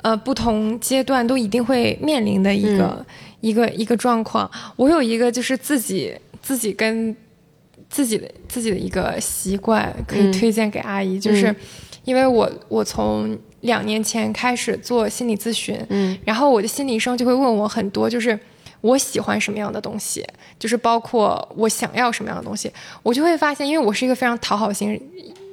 [0.00, 3.04] 呃不同阶段都一定会面临的一个、
[3.40, 4.50] 一个一个状况。
[4.76, 7.14] 我有一个就是自己自己跟
[7.88, 10.32] 自己的自己的一个习惯可以嗯。
[10.32, 11.56] 推荐给阿姨，就是嗯。
[12.04, 16.16] 因为我我从两年前开始做心理咨询，嗯。
[16.24, 18.38] 然后我的心理医生就会问我很多，就是
[18.80, 20.24] 我喜欢什么样的东西，
[20.58, 22.70] 就是包括我想要什么样的东西，
[23.02, 25.00] 我就会发现，因为我是一个非常讨好型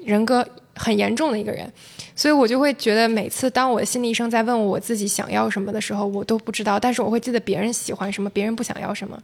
[0.06, 1.72] 人格很严重的一个人，
[2.15, 9.17] 所以我就会觉得每次当我的心理医生在问我我自己想要什么的时候，我都不知道，但是我会记得别人喜欢什么，别人不想要什么。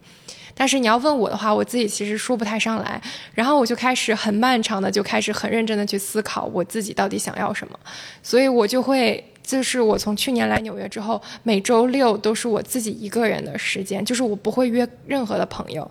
[0.54, 3.00] 但是你要问我的话，我自己其实说不太上来，
[3.34, 7.78] 然后我就开始很漫长的就开始很认真的去思考我自己到底想要什么，
[8.22, 15.88] 所以我就会，就是我从去年来纽约之后，每周六都是我自己一个人的时间，就是我不会约任何的朋友，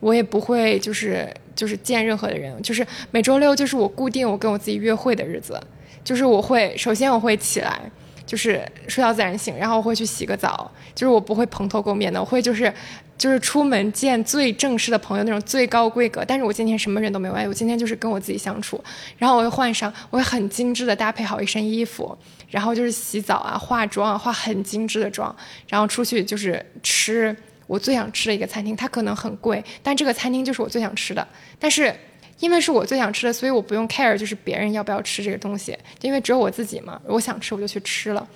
[0.00, 5.60] 我也不会就是就是见任何的人，就是每周六就是我固定我跟我自己约会的日子，
[6.02, 7.80] 就是我会首先我会起来。
[8.28, 12.70] 就是睡到自然醒，然后我会去洗个澡，就是我不会蓬头垢面的，我会就是
[13.16, 18.78] 就是出门见最正式的朋友那种最高规格，但是我今天什么人都没有，我今天就是跟我自己相处，
[19.16, 22.14] 然后我会换上，我会很精致的搭配好一身衣服，
[22.50, 25.34] 然后就是洗澡啊、化妆啊，化很精致的妆，
[25.66, 27.34] 然后出去就是吃
[27.66, 31.26] 我最想吃的一个餐厅，它可能很贵，但这个餐厅就是我最想吃的，
[31.58, 31.94] 但是。
[32.40, 38.28] 因为是我最想吃的，所以我不用 care，就是别人要不要吃这个东西，因为只有我自己嘛，我想吃我就去吃了。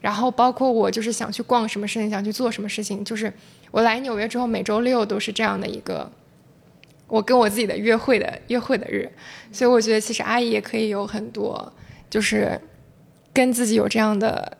[0.00, 3.32] 然后包括我就是想去逛什么事情，想去做什么事情，就是
[3.70, 6.10] 我来纽约之后，每周六都是这样的一个
[7.08, 9.10] 我跟我自己的约会的约会的日，
[9.50, 11.72] 所以我觉得其实阿姨也可以有很多，
[12.08, 12.60] 就是
[13.32, 14.56] 跟自己有这样的。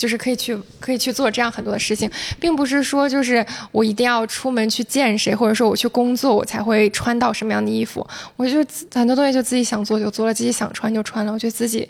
[0.00, 2.10] 就是可以去可以去做这样很多的事情，
[2.40, 8.06] 并不是说就是我一定要出门去见谁，或者说我去工作我才会穿到什么样的衣服。
[8.34, 11.30] 我就很多东西就自己想做就做了，自己想穿就穿了。
[11.30, 11.86] 我觉得自己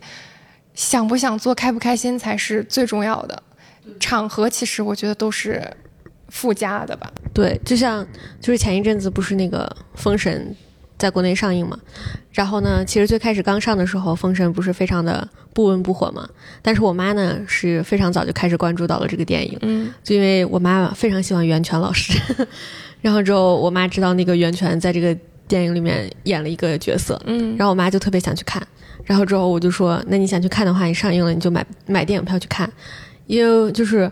[0.74, 3.40] 想不想做、开不开心才是最重要的。
[4.00, 5.62] 场合其实我觉得都是
[6.30, 7.08] 附加的吧。
[7.32, 8.04] 对，就像
[8.40, 9.64] 就是前一阵子不是那个
[10.00, 10.52] 《封神》
[11.00, 11.78] 在国内上映嘛，
[12.30, 16.28] 然后呢，其实最开始刚上的时候，《封神》不是非常的不温不火嘛，
[16.60, 19.90] 但是我妈呢是非常早就开始关注到了这个电影，嗯。
[20.04, 22.20] 就因为我妈非常喜欢袁泉老师，
[23.00, 25.16] 然后之后我妈知道那个袁泉在这个
[25.48, 28.62] 电影里面演了一个角色，嗯然后我妈就特别想去看，
[29.04, 32.70] 然后之后我就说，那你想去看的话，你上映了你就买买电影票去看，
[33.26, 34.10] 因为就是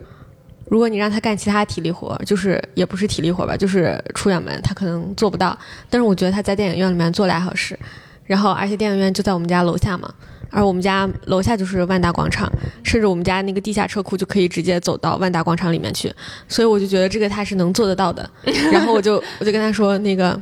[0.70, 5.58] 如果你让他干其他体力活，就是也不是体力活吧，就是出远门，他可能做不到。
[5.88, 7.78] 但是我觉得他在电影院里面做俩小时，
[8.24, 10.12] 然后而且电影院就在我们家楼下嘛，
[10.50, 12.50] 而我们家楼下就是万达广场，
[12.82, 16.12] 甚至我们家那个地下车库就可以直接走到万达广场里面去，
[16.48, 18.28] 所以我就觉得这个他是能做得到的。
[18.72, 20.38] 然后我就我就跟他说，那个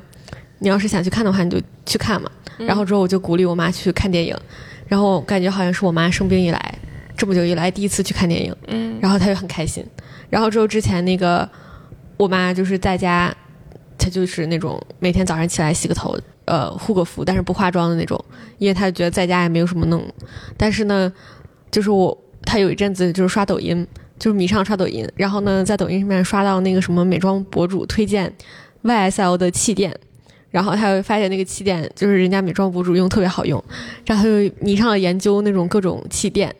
[0.58, 2.30] 你要是想去看的话，你就去看嘛。
[2.58, 4.36] 然后之后我就鼓励我妈去看电影，
[4.88, 6.78] 然后感觉好像是我妈生病以来
[7.16, 9.84] 这么久以来第一次去看电影，嗯然后他就很开心。
[10.28, 11.48] 然后之后之前那个
[12.16, 13.34] 我妈就是在家，
[13.98, 18.22] 她就是那种每天早上起来洗个头，呃，护个肤，但是不化妆的那种，
[18.58, 20.02] 因为她觉得在家也没有什么弄。
[20.56, 21.12] 但是呢，
[21.70, 23.86] 就是我她有一阵子就是刷抖音，
[24.18, 28.32] 就是迷上刷抖音，然后呢在抖音上面刷到那个什么美妆博主推荐
[28.82, 29.94] YSL 的气垫。
[30.50, 33.62] 然后她就发现那个气垫就是人家美妆博主用特别好用，
[34.06, 36.54] 然后她就迷上了研究那种各种气垫，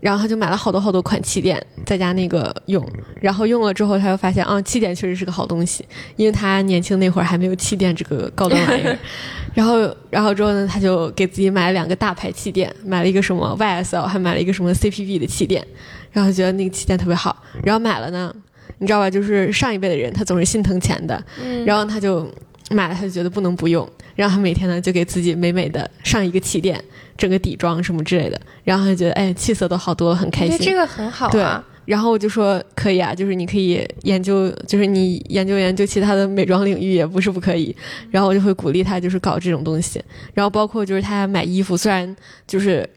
[0.00, 2.84] 然后他就买了好多好多款气垫，在家那个用，
[3.20, 5.84] 然后用了之后，他就发现啊，气垫确实是个好东西，
[6.16, 8.98] 因为他年轻那会儿还没有气垫这个高端玩意儿。
[9.54, 15.66] 然后，然后之后呢，他就给自己买了两个大牌气垫，买了一个什么 YSL，还买了一个什么 CPB 的气垫，
[16.12, 18.34] 然后觉得那个气垫特别好，然后买了呢，
[18.78, 19.10] 你知道吧？
[19.10, 22.26] 就是上一辈的人，他总是心疼钱的，嗯然后他就
[22.70, 26.82] 买了，他就觉得不能不用，然后他每天呢就给自己美美的上一个气垫，
[27.16, 30.58] 整个底妆什么之类的，然后他就觉得哎气色都好多了，很开心。
[30.58, 31.64] 这个很好对啊。
[31.86, 37.74] 然后我就说可以啊，就是你可以研究，就是你研究研究其他的美妆领域也不是不可以。
[38.12, 40.00] 然后我就会鼓励他，就是搞这种东西。
[40.32, 42.14] 然后包括就是他买衣服，虽然
[42.46, 42.88] 就是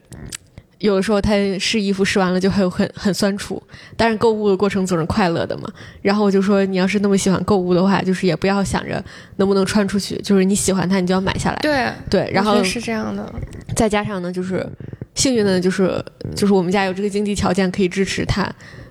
[0.84, 3.62] 有的时候他试衣服试完了就会很很酸楚，
[3.96, 5.70] 但是购物的过程总是快乐的嘛。
[6.02, 9.02] 然后我就说，你要是那么喜欢购物的话，就是也不要想着
[9.38, 11.56] 能不能穿出去，就是你喜欢它，你就要买下来。
[11.62, 13.34] 对对，然后是这样的。
[13.78, 14.68] 再加上呢，就是
[15.16, 16.04] 幸运的，就是
[16.36, 18.46] 就是我们家有这个经济条件可以支持他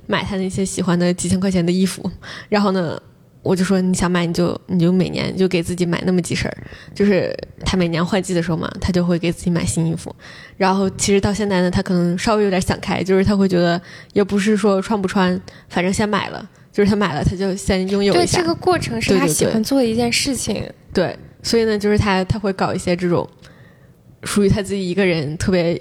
[0.07, 2.11] 买他那些喜欢的几千块钱的衣服。
[2.49, 2.99] 然后呢，
[3.43, 6.57] 我就说你想买你就你就每年就给自己买那么几身儿，
[6.95, 10.15] 就是他每年换季的时候嘛，他就会给自己买新衣服。
[10.57, 13.81] 然后其实到现在呢，他可能稍微有点想开，就是他会觉得
[14.13, 18.39] 也不是说穿不穿，反正先买了，就是他买了他就先拥有一下。
[18.39, 20.71] 对，这个过程是他喜欢做的一件事情。
[20.95, 23.29] 对，所以呢，就是他他会搞一些这种。
[24.25, 25.77] 属于他自己一个人特别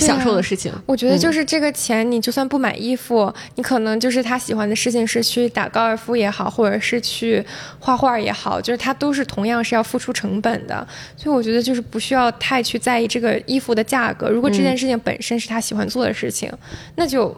[0.00, 0.72] 享受的事情。
[0.86, 7.44] 我觉得就是这个钱，你就算不买衣服，你可能就是他喜欢的事情是去打高尔夫也好，或者是去
[7.78, 10.86] 画画也好，就是他都是同样是要付出成本的。
[11.16, 14.28] 所以我觉得就是不需要太去在意这个衣服的价格。
[14.28, 16.50] 如果这件事情本身是他喜欢做的事情，
[16.96, 17.36] 那就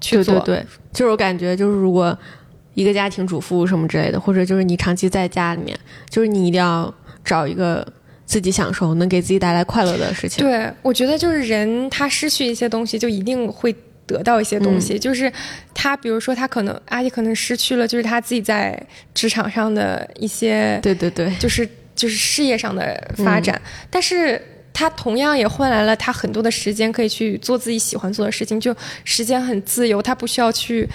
[0.00, 0.34] 去做。
[0.40, 2.16] 对对对，就是我感觉就是如果
[2.74, 5.78] 一个家庭主妇什么之类的，或者就是你长期在家里面，
[6.08, 6.94] 就是你一定要
[7.24, 7.86] 找一个。
[8.28, 10.46] 自己享受能给自己带来快乐的事情。
[10.46, 13.74] 对，我觉得就是人他失去一些东西，就一定会
[14.06, 14.98] 得到一些东西。
[14.98, 15.32] 就是
[15.72, 18.80] 他，比如说他可能阿姨可能失去了，就是他自己在
[19.14, 21.66] 职场上的一些，对对对，就是
[21.96, 23.60] 就是事业上的发展，
[23.90, 24.40] 但是。
[24.78, 28.72] 他同样也换来了他很多的时间，可以去做自己喜欢做的事情，就
[29.02, 30.88] 时间很自由，他不需要去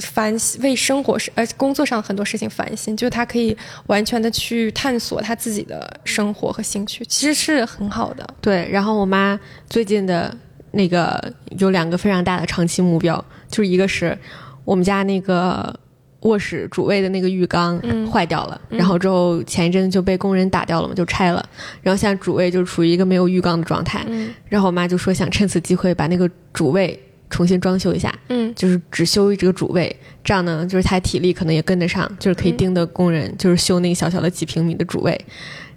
[0.00, 3.56] 烦为生活呃工作上很多事情烦心，就他可以
[3.88, 8.24] 完全的去探索他自己的生活和兴趣，其实是很好的。
[8.40, 9.36] 对，然后我妈
[9.68, 10.32] 最近的
[10.70, 11.20] 那个
[11.58, 14.16] 有两个非常大的长期目标，就是一个是
[14.64, 15.76] 我们家那个。
[16.20, 21.48] 卧室主卫的那个浴缸坏掉了，然后之后前一阵就被工人打掉了嘛，就拆了。
[21.80, 24.04] 然后现在主卫就处于一个没有浴缸的状态。
[24.48, 26.98] 然后我妈就说想趁此机会把那个主卫
[27.30, 29.94] 重新装修一下，嗯，就是只修这个主卫，
[30.24, 35.18] 这样呢就是她体力可能也跟得上，就是可以盯的工人就是修那个小小的几平米的主卫。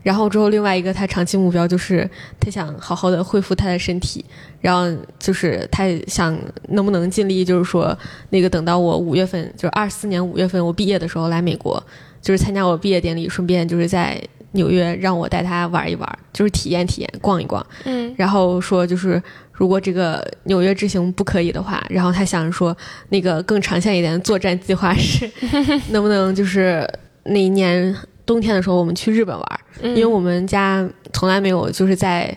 [0.04, 4.26] 然后之后，另外一个他长期目标就是他想好好的恢复他的身体，
[4.60, 4.86] 然后
[5.20, 6.36] 就是他想
[6.70, 7.96] 能不能尽力，就是说
[8.32, 11.82] 那个等到我五月份，就是二四年五月份我毕业的时候来美国，
[12.20, 14.20] 就是参加我毕业典礼，顺便就是在
[14.54, 17.64] 纽约让我带他玩一玩，就是体验体验，逛一逛。
[17.86, 18.12] 嗯。
[18.18, 19.22] 然后说就是
[19.52, 22.76] 如果这个纽约之行不可以的话，然后他想说
[23.10, 25.30] 那个更长线一点的作战计划是
[25.92, 26.90] 能不能就是
[27.26, 27.96] 那一年。
[28.26, 32.36] 冬天的时候，我们去日本玩，因为我们家从来没有就是在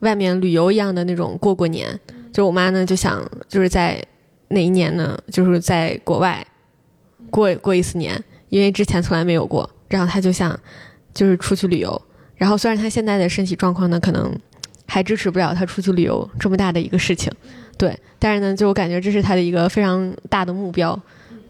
[0.00, 1.98] 外面旅游一样的那种过过年。
[2.32, 4.00] 就我妈呢，就想就是在
[4.48, 6.46] 哪一年呢，就是在国外
[7.30, 9.68] 过过一次年，因为之前从来没有过。
[9.88, 10.58] 然后她就想
[11.14, 12.00] 就是出去旅游。
[12.36, 14.30] 然后虽然她现在的身体状况呢，可能
[14.86, 17.32] 还支持不了她出去旅游这么大的一个事情，
[17.78, 17.98] 对。
[18.18, 21.00] 但是呢，就我感觉这是她的一个非常大的目标，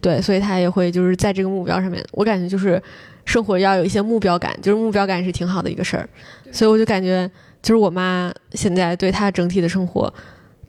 [0.01, 2.81] 对，所以她也会就是在这个目标上面，我感觉就是。
[3.27, 6.09] 生活要有一些目标感，就是目标感是挺好的一个事儿，
[6.51, 10.11] 所以我就感觉，就是我妈现在对她整体的生活，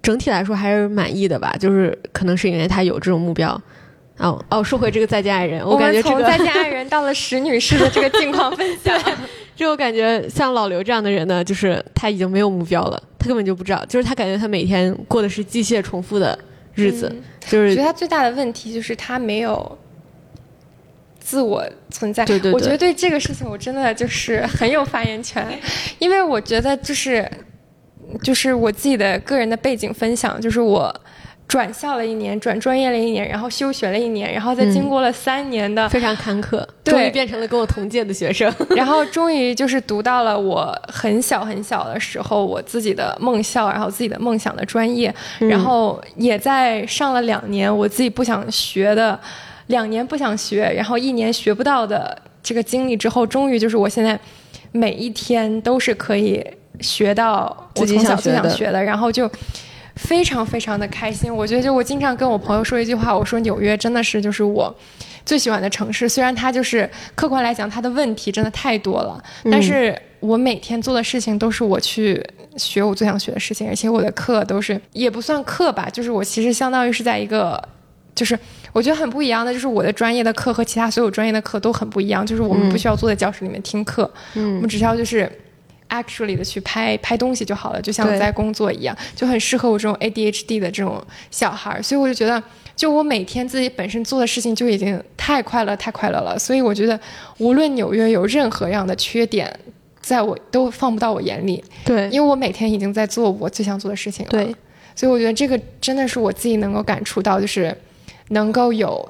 [0.01, 1.55] 整体来说还是满意的吧。
[1.57, 3.49] 就是可能是因为她有这种目标。
[4.17, 8.99] 哦哦，说回这个再见爱人，我感觉这个再见爱人到了石女士的这个近况分享，
[9.55, 16.35] 就我感觉像老刘这样的人呢，就是他已经没有目标了，他根本就不知道，就是他感觉他每天过的是机械重复的
[16.73, 19.77] 日子，就是我觉得他最大的问题就是他没有。
[21.27, 25.45] 自我存在，对对对，我觉得对这个事情我真的就是很有发言权，
[25.99, 27.29] 因为我觉得就是
[28.23, 30.89] 就是我自己的个人的背景分享，就是我
[31.45, 49.19] 转校了一年，转专业了一年，然后休学了一年，然后再经过了三年的非常坎坷，终于变成了跟我同届的学生， 然后终于就是读到了我很小很小的时候我自己的梦校，然后自己的梦想的专业，然后也在上了两年我自己不想学的。
[49.67, 54.17] 两年不想学，然后一年学不到的这个经历之后，终于就是我现在
[54.71, 56.45] 每一天都是可以
[56.79, 59.29] 学到我从小最想学的，然后就
[59.95, 61.33] 非常非常的开心。
[61.33, 64.73] 我觉得就我经常跟我朋友说一句话，我说纽约真的是就是我
[65.25, 66.07] 最喜欢的城市。
[66.07, 77.61] 虽然它就是客观来讲它的问题真的太多了，但是我每天做的事情都是我去学我最想学的事情，而且我的课都是也不算课吧，就是我其实相当于是在一个。
[78.15, 78.35] 就是
[78.77, 82.23] 我觉得很不一样的，就是我的专业的课和其他所有专业的课都很不一样。
[82.23, 85.27] 就是我们不需要坐在教室里面听课，我们只需要就是
[85.89, 91.81] actually 的去拍拍东西就好了，就像在工作一样，就很适合我这种 ADHD 的这种小孩儿。
[91.81, 92.41] 所以我就觉得，
[92.75, 96.37] 就我每天自己本身做的事情就已经太快乐、太快乐了。
[96.37, 96.99] 所以我觉得，
[97.39, 99.51] 无论纽约有任何样的缺点，
[99.99, 104.29] 在我都放不到我眼里，对因为我每天已经在做我最想做的事情了。
[104.29, 104.55] 对，
[104.95, 107.75] 所以我觉得这个真的是我自己能够感触到，就是
[108.29, 109.07] 能够有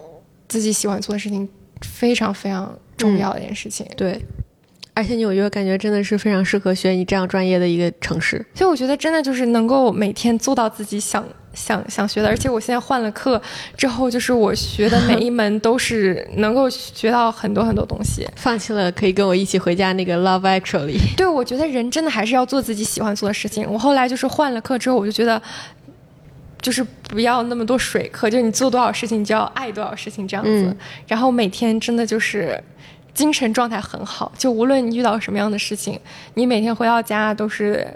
[0.47, 1.47] 自己喜欢做的事情，
[1.81, 3.85] 非常非常重要的一件事情。
[3.95, 4.19] 对，
[4.93, 8.45] 而且纽约感觉真的是非常适合学你这样专业的一个城市。
[8.53, 13.41] 所以我觉得真的就是能够每天做到自己想 想想学的，而且我现在换了课
[13.75, 18.27] 之后，就是我学的每一门都是能够学到很多很多东西。
[18.35, 21.15] 放弃了可以跟我一起回家那个 Love Actually。
[21.15, 23.67] 对，我觉得人真的还是要做自己喜欢做的事情。
[23.67, 25.41] 我后来就是换了课之后，我就觉得。
[26.67, 30.51] 就是不要那么多水课，就你做多少事情，你就要爱多少事情这样子。
[30.51, 32.61] 嗯然后每天真的就是
[33.13, 35.97] 精神状态很好，就无论你遇到什么样的事情，
[36.33, 37.87] 你每天回到家都是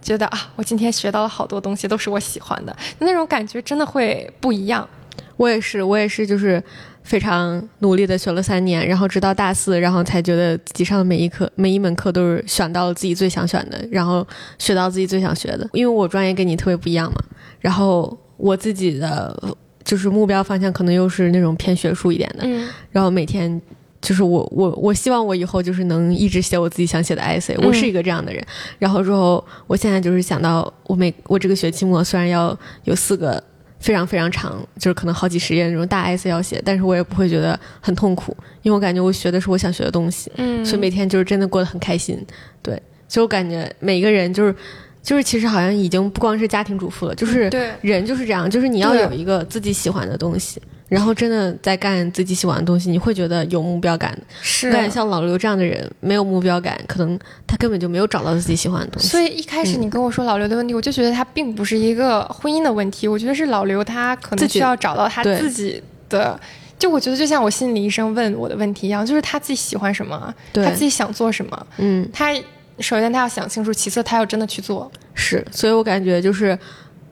[0.00, 4.88] 觉得啊，我今天学到了好多东西，都是我喜欢的，那种感觉真的会不一样。
[5.36, 6.64] 我也是，我也是，就是
[7.04, 14.26] 非常努力的学了三年，然后直到大四，然后才觉得自己上的每一课每一门课都是选到了自己最想选的，然后
[14.58, 15.68] 学到自己最想学的。
[15.72, 17.18] 因为我专业跟你特别不一样嘛，
[17.60, 23.62] 然后我自己的就是目标方向可能又是那种偏学术一点的，嗯然后每天。
[24.00, 28.46] 就是我我我希望我以后就是能一直写我自己想写的 essay，我是一个这样的人。
[28.78, 33.42] 然后之后，我现在就是想到我每我这个学期末虽然要有四个
[33.84, 42.18] 非常非常长，就是可能好几十页那种大 essay 要写，但是我也不会觉得很痛苦，因为我感觉我学的是我想学的东西，嗯，所以每天就是真的过得很开心。
[42.62, 44.54] 对，所以我感觉每个人就是
[45.02, 50.62] 就是其实好像已经不光是家庭主妇了，就是对人就是这样，就是你要有一个自己喜欢的东西。
[50.88, 54.16] 然后真的在干自己喜欢的东西，你会觉得有目标感。
[54.42, 59.08] 是我感觉像老刘这样的人，没有目标感，可能他根本就没有找到自己喜欢的东西。
[59.08, 66.38] 所以一开始你跟我说老刘的问题，我就觉得他并不是一个婚姻的问题，我觉得是老刘他可能需要找到他自己的。
[66.78, 72.34] 就我觉得就像我心理医生问我的问题一样，就是他自己喜欢什么，他自己想做什么，嗯，他
[72.80, 74.90] 首先他要想清楚，其次他要真的去做。
[75.14, 76.58] 是，所以我感觉就是。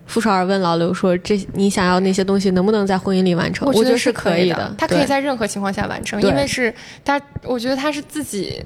[0.07, 6.74] 傅首尔问老刘说：“这你想要那些东西能不能在婚姻里完成？”我觉得是可以的，他可以在任何情况下完成，因为是
[7.05, 8.62] 他，我觉得他是自己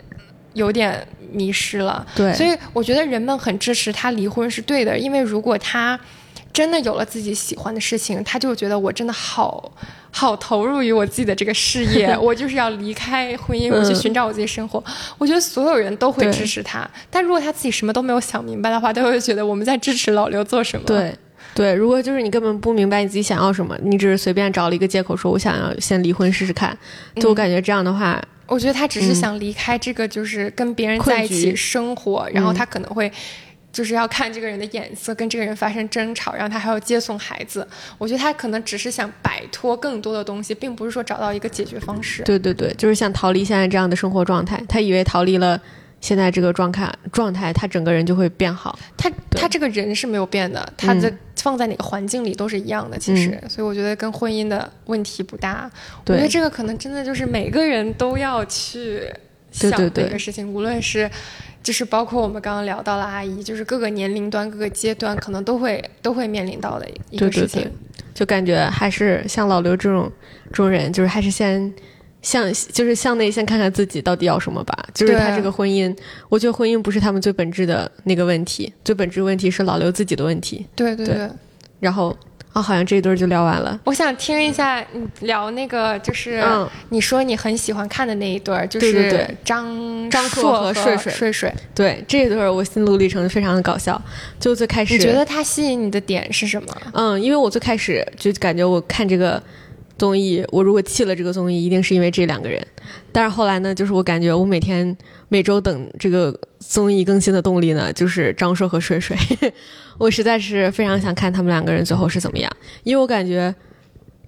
[0.54, 2.04] 有点迷失了。
[2.16, 5.98] 对，所以我觉得人们很支持他离婚是对的，因为如果他
[6.52, 9.70] 真的有了自己喜欢的事情，他就觉得我真的好
[10.10, 14.82] 好投入于我自己的这个事业， 我就是要离开婚姻，我去嗯寻找我自己生活。
[15.18, 20.86] 我觉得所有人都会支持他，但如果他自己什么都没有想明白的话，他会觉得我们在支持老刘做什么。
[20.86, 21.14] 对
[21.56, 26.76] 对，如果就是你根本不明白你自己想要什么，你只是随便找了一个借口说我想要先离婚试试看，
[27.16, 33.10] 就我感觉这样的话，我觉得他只是嗯想离开这个，就是跟别人在一起生活，然后嗯他可能会。
[33.72, 37.68] 就是要看这个人的眼色，跟这个人发生争吵，然后他还要接送孩子。
[37.98, 42.22] 我觉得他可能只是想摆脱更多的东西，并不是说找到一个解决方式。
[42.22, 44.58] 对对对，就是想逃离现在这样的生活状态。
[44.66, 45.60] 他以为逃离了
[46.00, 48.78] 现在这个状态状态，他整个人就会变好。
[48.96, 52.98] 他他这个人是没有变的，他的放在哪个环境里都是一样的。
[52.98, 55.70] 其实，所以我觉得跟婚姻的问题不大。
[56.06, 59.02] 我觉得这个可能真的就是每个人都要去
[59.50, 61.10] 想的一个事情，无论是。
[61.62, 67.62] 就是包括我们刚刚聊到了阿姨，就是各个年龄段、各个阶段，可能都会都会面临到的一个对对事情。
[67.62, 67.72] 对，
[68.14, 70.08] 就感觉还是像老刘这种
[70.50, 71.74] 这种人，就是还是先
[72.22, 74.76] 向就是向内先看看自己到底要什么吧。
[74.94, 75.96] 就是他这个婚姻，
[76.28, 80.66] 我觉得婚姻不是他们最本质的那个问题，最本质问题是老刘自己的问题。
[80.74, 81.30] 对对对对，
[81.80, 82.16] 然后
[82.52, 83.78] 啊，好像这一对儿就聊完了。
[83.84, 91.54] 我想听一下你聊那个，就是嗯你说你很喜欢看的那一对儿，就是张张硕硕和睡睡睡睡。
[91.74, 94.00] 对，这一对儿我心路历程非常的搞笑。
[94.40, 96.74] 就最开始，你觉得他吸引你的点是什么？
[96.94, 99.42] 嗯，因为我最开始就感觉我看这个
[99.98, 102.64] 综艺，我如果弃了这个综艺，一定是因为这两个人。
[103.12, 104.96] 但是后来呢，就是我感觉我每天
[105.28, 109.16] 每周等这个综艺更新的动力呢，就是张硕和睡睡。
[109.98, 112.50] 我实在是非常想看他们两个人最后是怎么样，
[112.82, 113.54] 因为我感觉。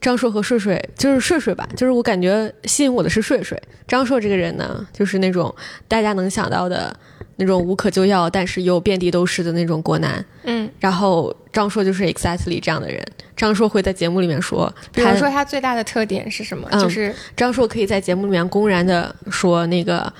[0.00, 3.60] 张硕和睡睡就是睡睡吧，就是我感觉吸引我的是睡睡。
[3.88, 5.52] 张硕这个人呢，就是那种
[5.88, 6.96] 大家能想到的
[7.40, 10.22] 那种无可救药，但是又遍地都是的那种国男。
[10.42, 13.00] 嗯，然后张硕就是 exactly 这样的人。
[13.36, 16.68] 张硕会在节目里面说，他比如说他最大的特点是什么？
[16.72, 20.12] 嗯就是张硕可以在节目里面公然的说那个，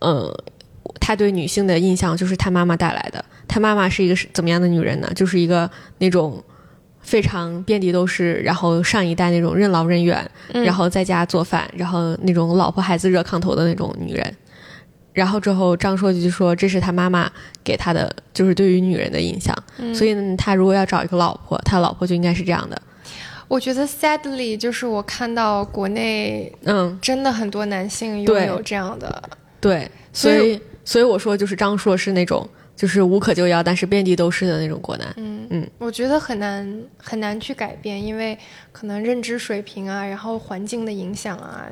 [0.00, 0.44] 呃，
[1.00, 3.24] 他对女性的印象就是他妈妈带来的。
[3.46, 5.08] 他妈妈是一个是怎么样的女人呢？
[5.14, 6.42] 就是一个那种
[7.00, 14.36] 非常遍地都是，然后上一代那种任劳任怨，嗯然后在家做饭，然后那种老婆孩子热炕头的那种女人。
[15.14, 17.30] 然后之后张硕就说这是他妈妈
[17.62, 19.56] 给他的，就是对于女人的印象。
[19.78, 22.82] 嗯所以呢，他如果要找一个老婆，他老婆就应该是这样的。
[23.46, 29.22] 我觉得 sadly 就是我看到国内嗯，真的很多男性拥有这样的，
[29.60, 35.06] 对，所以所以所以我说就是张硕是那种就是无可救药，但是遍地都是的那种国男。
[35.18, 38.36] 嗯嗯，我觉得很难很难去改变，因为
[38.72, 41.68] 可能认知水平啊，然后环境的影响啊，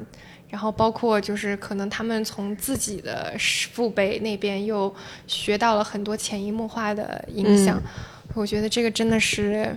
[0.53, 3.35] 然后包括就是可能他们从自己的
[3.73, 4.95] 父辈那边又
[5.27, 7.91] 学到了很多潜移默化的影响，嗯
[8.35, 9.77] 我觉得这个真的是。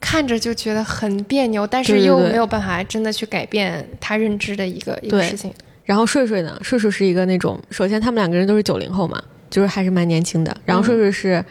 [0.00, 5.52] 看着就觉得很别扭，但是又没有办法真的去改变他认知的一个一个事情。
[5.84, 10.56] 然后睡睡呢，睡睡是一个那种，首先他们两个人都是九零后嘛，就是还是蛮年轻的。
[10.64, 11.44] 然后睡睡是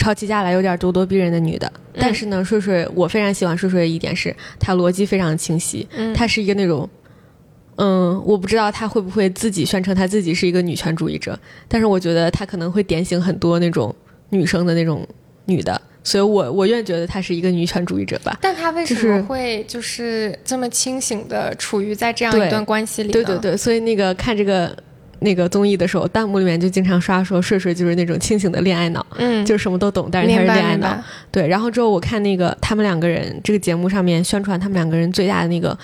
[0.00, 6.88] 吵起架来有点咄咄逼人的女的，但是呢，睡睡我非常喜欢睡睡的一点是，她逻辑非常清晰，嗯她是一个那种。
[7.82, 13.94] 嗯，我不知道她会不会自己宣称她自己是一个女权主义者，但是我觉得她可能会点醒很多那种
[14.28, 15.06] 女生的那种
[15.46, 18.38] 女的，所以我我愿觉得她是一个女权主义者吧。
[18.42, 23.12] 但她为什么会就是这么清醒的处于在这样对一段关系里呢？
[23.14, 24.76] 对对对，所以那个看这个
[25.20, 30.96] 那个综艺的时候，弹幕里面就经常刷说睡睡就是那种清醒的恋爱脑，嗯，就是什么都懂，但是他是恋爱脑。
[31.30, 35.76] 对，然后之后我看那个他们两个人这个节目上面宣传他们两个人最大的那个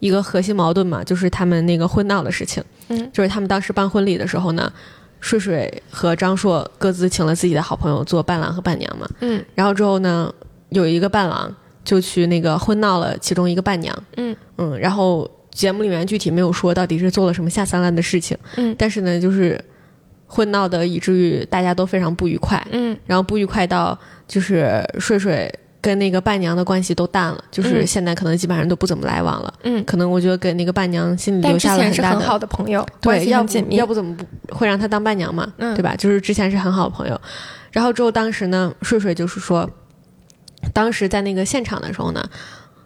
[0.00, 2.62] 一个核心矛盾嘛，就是他们那个婚闹的事情。
[2.88, 4.72] 嗯，就是他们当时办婚礼的时候呢，
[5.20, 9.08] 睡睡和张硕各自请了自己的好朋友做伴郎和伴娘嘛。
[9.20, 10.32] 嗯然后之后呢，
[10.68, 11.52] 有一个伴郎
[11.84, 13.96] 就去那个婚闹了其中一个伴娘。
[14.16, 18.36] 嗯嗯，然后节目里面具体没有说到底是做了什么下三滥的事情。
[18.56, 19.58] 嗯但是呢，就是
[20.26, 22.62] 会闹的以至于大家都非常不愉快。
[22.72, 23.96] 嗯然后不愉快到
[24.26, 25.48] 就是睡睡
[25.80, 29.54] 跟那个伴娘的关系都淡了，就是嗯现在可能基本上都不怎么来往了。
[29.62, 33.52] 嗯，可能我觉得给那个伴娘心里留下了很大的很好的朋友，对，要不。
[33.70, 34.24] 要不怎么不
[34.56, 35.52] 会让她当伴娘嘛？
[35.58, 35.94] 嗯对吧？
[35.94, 37.20] 就是之前是很好的朋友，
[37.70, 39.70] 然后之后当时呢，睡睡就是说，
[40.72, 42.28] 当时在那个现场的时候呢。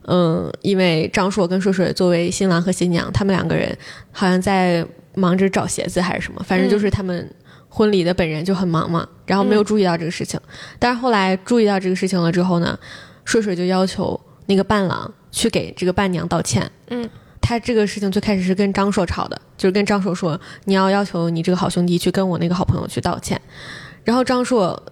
[0.05, 3.77] 嗯，因为张硕跟硕硕作为新郎和新娘，他们两个人
[4.13, 7.35] 好像在忙着找鞋子还是什么，反正就是他们
[7.69, 10.41] 婚礼的本人就很忙嘛，然后没有注意到这个事情。
[10.79, 12.79] 但是后来注意到这个事情了之后呢，
[13.25, 16.71] 硕硕就要求那个伴郎去给这个伴娘道歉。
[16.89, 17.09] 嗯，
[17.41, 23.39] 他这个事情最开始是跟张硕吵的，就是跟张硕说你要要求你这个好兄弟去跟我那个好朋友去道歉，
[24.05, 24.83] 然后张硕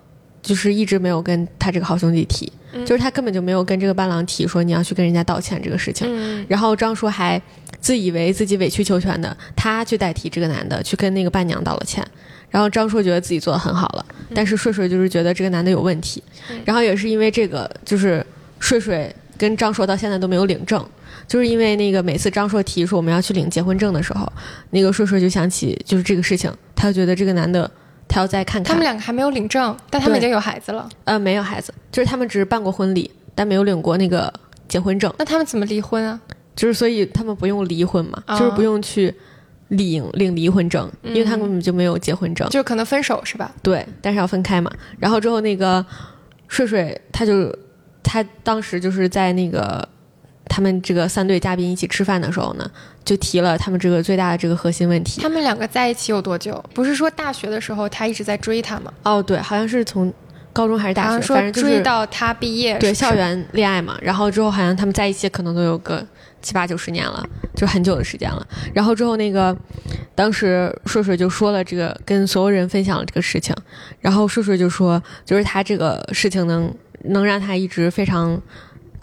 [0.47, 2.51] 就是一直没有跟他这个好兄弟提，
[2.87, 6.07] 就是他根本就没有跟这个伴郎提说你要去跟人家道歉这个事情。
[6.09, 7.41] 嗯然后张硕还
[7.81, 12.07] 自以为自己委曲求全的，他去代替这个男的去跟那个伴娘道了歉。
[12.49, 16.23] 然后张硕觉得自己做的很好了，但是睡睡就是觉得这个男的有问题。
[16.65, 18.25] 然后也是因为这个，就是
[18.61, 20.83] 睡睡跟张硕到现在都没有领证，
[21.27, 24.33] 就是因为那个每次张硕提说我们要去领结婚证的时候，
[24.71, 27.69] 那个睡睡就想起就是这个事情，他就觉得这个男的
[28.09, 28.71] 他要再看看。
[28.71, 30.89] 他们两个还没有领证，但他们已经有孩子了。
[31.05, 34.33] 呃没有孩子，就是他们只是办过婚礼，但没有领过那个
[34.69, 35.13] 结婚证。
[35.19, 36.21] 那他们怎么离婚啊？
[36.55, 39.15] 就是所以他们不用离婚嘛，啊就是不用去
[39.69, 42.49] 领领离婚证，因为他们根本就没有结婚证。
[42.49, 43.53] 就可能分手是吧？
[43.63, 44.71] 对，但是要分开嘛。
[44.99, 45.85] 然后之后那个
[46.49, 47.55] 睡睡，他就
[48.03, 49.87] 他当时就是在那个
[50.49, 52.71] 他们这个三对嘉宾一起吃饭的时候呢，
[53.05, 55.21] 就提了他们这个最大的这个核心问题。
[55.21, 56.63] 他们两个在一起有多久？
[56.73, 58.93] 不是说大学的时候他一直在追她吗？
[59.03, 60.13] 哦，对，好像是从
[60.53, 66.03] 高中还是大学，反正就是追到他毕业，对校园恋爱嘛，然后之后好像他们在一起可能都有个
[66.41, 68.47] 七八九十年了，就很久的时间了。
[68.73, 69.55] 然后之后那个
[70.15, 73.55] 当时硕硕就说了这个，跟所有人分享了这个事情，
[74.01, 76.75] 然后硕硕就说，就是他这个事情能
[77.05, 78.41] 能让他一直非常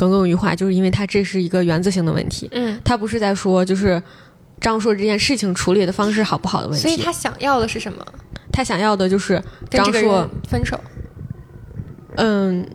[0.09, 4.01] 耿耿于怀，就是因为他这是一个原则性的问题，嗯，他不是在说就是。
[4.61, 8.05] 张硕这件事情处理的方式好不好的问题，所以他想要的是什么？
[8.49, 10.79] 他想要的就是张硕分手。
[12.15, 12.65] 嗯，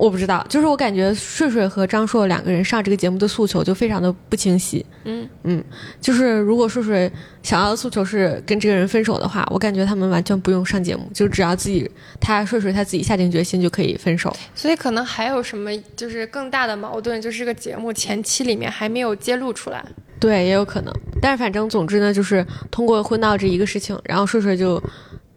[0.00, 4.84] 我不知道，就是我感觉睡睡和张硕两个人上这个节目的诉求就非常的不清晰。
[5.04, 5.62] 嗯嗯，
[6.00, 11.88] 就是如果睡睡想要的诉求是跟这个人分手的话，我感觉他们完全不用上节目，就只要自己
[12.18, 14.34] 他睡睡他自己下定决心就可以分手。
[14.54, 19.84] 所以可能还有什么就是更大的矛盾，就是这个节目前期里面还没有揭露出来。
[20.18, 24.82] 对，也有可能，但是反正总之呢，就是通过婚闹这一个事情，然后睡睡就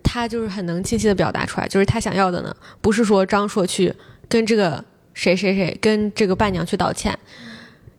[0.02, 3.94] 他就是很能清晰的表达出来，就是他想要的呢，不是说张硕去
[4.34, 7.16] 跟这个谁谁谁跟这个伴娘去道歉，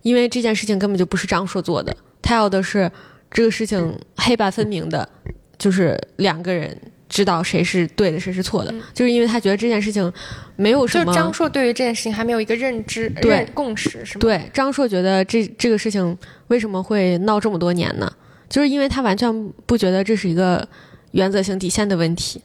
[0.02, 2.90] 因为这件事情根本就不是张硕做的，他要的是
[3.30, 5.08] 这个事情黑白分明的，
[5.56, 6.76] 就是两个人
[7.08, 10.12] 知道谁是对的，谁是错的，就是因为他觉得这件事情
[10.56, 11.16] 没有什么就是。
[11.16, 14.20] 张硕对于这件事情还没有一个认知、对认共识，是吗？
[14.20, 16.18] 对，张硕觉得这这个事情
[16.48, 18.12] 为什么会闹这么多年呢？
[18.48, 20.66] 就是因为他完全不觉得这是一个
[21.12, 22.42] 原则性底线的问题。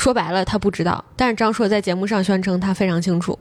[0.00, 3.38] 说白了，他不知道，但是张硕在节目上宣称他非常清楚，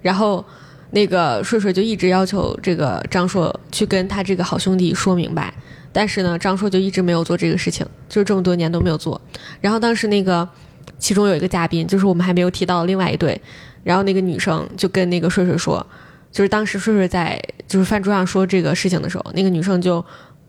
[0.00, 0.44] 然后
[0.92, 5.52] 那个睡睡就一直要求这个张硕去跟他这个好兄弟说明白，
[5.92, 9.20] 但是呢，张硕就一直没有做这个事情，就是这么多年都没有做。
[9.60, 10.48] 然后当时那个
[10.96, 13.40] 其中有一个嘉宾，就是我们还没有提到另外一对，
[13.82, 15.84] 然后那个女生就跟那个睡睡说，
[16.30, 17.36] 就是当时睡睡在
[17.66, 20.04] 就是饭桌上说这个事情的时候，那个女生就。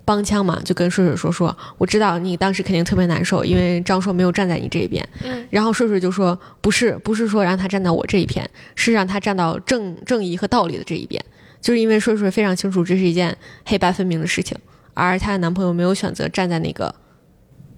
[0.07, 5.05] 帮腔嘛，就跟睡睡说说，我知道你当时肯定特别难受，因为张硕没有站在你这一边。
[5.21, 11.21] 嗯，然后睡睡就说，不是，不是说让他站到我这一边，是让他站到正正义和道理的这一边。
[11.59, 14.57] 就是因为睡睡非常清楚这是一件黑白分明的事情，
[14.93, 16.95] 而她的男朋友没有选择站在那个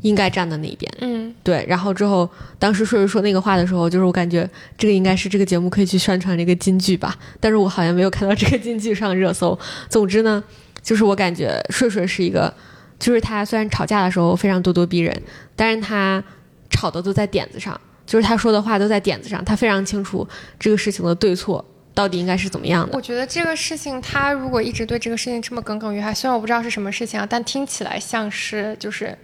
[0.01, 0.93] 应该站的那一边。
[1.01, 1.65] 嗯，对。
[1.67, 9.57] 然后之后，当时睡睡说那个话的时候，就是我感觉这个应该是这个节目可以去宣传这个金句吧，但是我好像没有看到这个金句上热搜。
[9.89, 10.43] 总之呢。
[10.81, 12.53] 就是我感觉睡睡是一个，
[12.97, 15.21] 就是他虽然吵架的时候非常咄咄逼人，
[15.55, 16.23] 但是他
[16.69, 20.27] 吵的都在点子上，就是他说的话都在点子上，他非常清楚
[20.59, 21.63] 这个事情的对错
[21.93, 22.95] 到底应该是怎么样的。
[22.95, 29.17] 我觉得这个事情他如果一直对这个事情这么耿耿于怀，虽然我不知道是什么事情啊，但听起来像是就是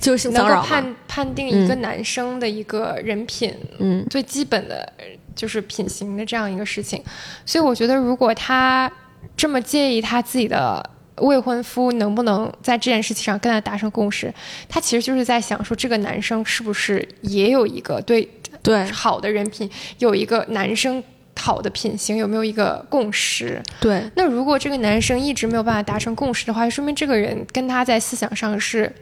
[0.00, 4.92] 就是能够判判定一个男生的一个人品，嗯，最基本的
[5.34, 7.02] 就是品行的这样一个事情，
[7.44, 8.90] 所以我觉得如果他
[9.36, 14.32] 这么介意他自己的未婚夫能不能在这件事情上跟他达成共识，
[14.68, 18.28] 他其实就是在想说这个男生是不是也有一个对
[18.62, 21.02] 对好的人品，有一个男生
[21.36, 23.62] 好的品行，有没有一个共识？
[23.80, 28.92] 对那如果这个男生一直没有办法达成共识的话，说明这个人跟他在思想上是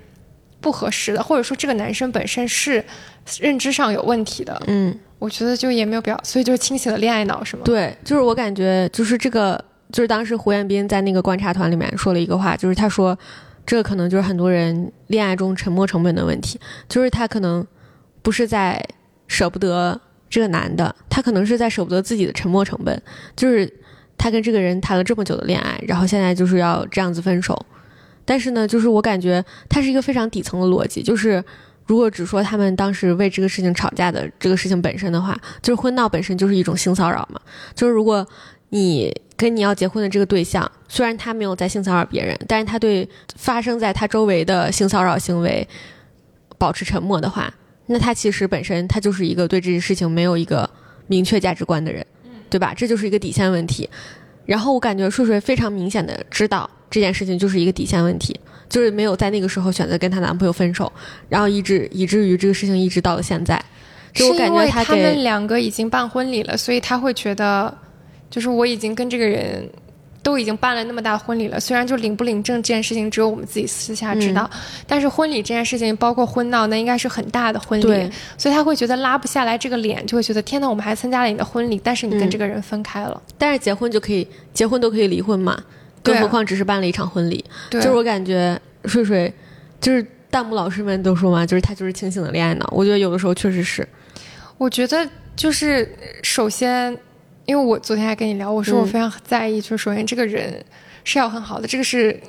[0.60, 2.84] 不合适的，或者说这个男生本身是
[3.40, 4.60] 认知上有问题的。
[4.66, 7.62] 嗯，我觉得就也没有必要，所以就清醒了恋爱脑是吗？
[7.64, 9.62] 对，就是我感觉就是这个，
[9.92, 13.16] 就是当时胡彦斌在那个观察团里面说了一个话，就是他说，
[13.64, 17.66] 这可能就是很多人恋爱中沉没成本的问题，就是他可能
[18.22, 18.84] 不是在
[19.28, 23.00] 舍不得这个男的，他可能是在舍不得自己的沉没成本，
[23.34, 23.72] 就是
[24.18, 27.66] 他跟这个人谈了这么久的恋爱，然后现在就是要这样子分手，
[28.24, 31.44] 但是呢，就是我感觉他是一个非常底层的逻辑，就是。
[31.88, 37.40] 如果只说他们当时为这个事情吵架的这个事情本身的话，就是婚闹本身就是一种性骚扰嘛。
[37.76, 38.26] 就是如果
[38.70, 45.66] 你跟你要结婚的这个对象，虽然他没有在性骚扰别人，但是他对发生在他周围的性骚扰行为
[46.58, 47.52] 保持沉默的话，
[47.86, 50.68] 那他其实本身他就是一个对这件事情没有一个
[51.06, 52.04] 明确价值观的人，
[52.50, 52.74] 对吧？
[52.74, 53.88] 这就是一个底线问题。
[54.44, 58.38] 然后我感觉睡睡非常明显的知道这件事情就是一个底线问题，
[58.68, 60.90] 就是没有在那个时候选择跟她男朋友分手，
[61.28, 63.60] 然后一直以至于这个事情一直到了现在。
[64.14, 67.76] 就是我感因为他觉给们两个已经办婚礼了，所以他会觉得，
[68.30, 69.68] 就是我已经跟这个人
[70.22, 74.50] 都已经办了那么大婚礼了，虽然就领不领证这件事情只有我们自己私下知道，
[74.86, 85.62] 但是婚礼这件事情，包括婚闹，那应该是很大的婚礼，所以他会觉得拉不下来这个脸，就会觉得天呐，我们还参加了你的婚礼，但是你跟嗯这个人分开了，但是结婚就可以结婚都可以离婚嘛，
[86.02, 87.44] 更何况只是办了一场婚礼。
[87.70, 89.32] 对，就是我感觉睡睡，
[89.80, 92.68] 就是弹幕老师们都说嘛，就是他就是清醒的恋爱脑。
[92.72, 93.86] 我觉得有的时候确实是，
[94.58, 95.88] 我觉得就是
[96.24, 96.96] 首先，
[97.46, 100.62] 因为我昨天还跟你聊，我说我嗯非常在意，就是首先这个人
[101.04, 102.20] 是要很好的，这个是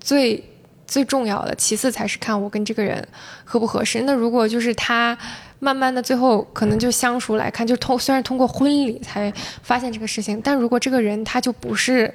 [0.00, 0.42] 最
[0.86, 3.06] 最重要的，其次才是看我跟这个人
[3.44, 4.02] 合不合适。
[4.02, 5.16] 那如果就是他
[5.60, 12.12] 慢慢的最后可能就相处来看，就通虽然通过婚礼才发现这个事情，但如果这个人他就不是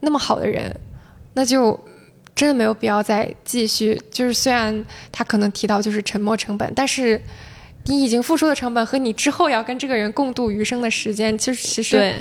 [0.00, 0.74] 那么好的人，
[1.34, 1.78] 那就。
[2.32, 7.20] 真的没有必要再继续，就是虽然他可能提到就是沉没成本，但是
[7.90, 12.14] 你已经付出的成本和你之后要跟这个人共度余生的时间，就是其实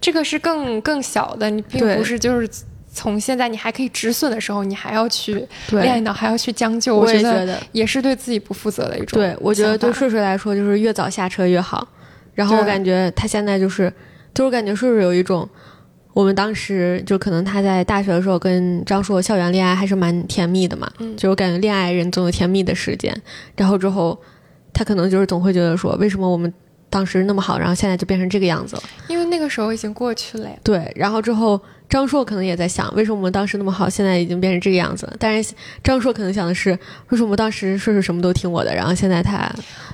[0.00, 2.48] 这个是更更小的，你并不是就是
[2.92, 5.80] 从现在你还可以止损的时候，你还要去对。
[5.80, 11.86] 恋爱脑，还要去将就，我觉得，也是对自己不负责的一种对我觉得对睡睡来说，就是越早下车越好。
[12.34, 13.92] 然后我感觉他现在就是，
[14.34, 15.48] 就是感觉睡睡有一种，
[16.12, 21.14] 我们当时就可能他在大学的时候跟张硕校园恋爱还是蛮甜蜜的嘛，嗯。
[21.16, 23.14] 就是我感觉恋爱人总有甜蜜的时间，
[23.56, 24.18] 然后之后
[24.72, 26.52] 他可能就是总会觉得说，为什么我们
[26.88, 28.82] 当时那么好，然后现在就变成这个样子了。
[29.08, 30.56] 因为那个时候已经过去了呀。
[30.62, 35.16] 对，然后之后张硕可能也在想，为什么我们当时那么好，现在已经变成这个样子了？
[35.18, 39.50] 但是张硕可能想的是，为什么当时顺顺什么都听我的，然后现在他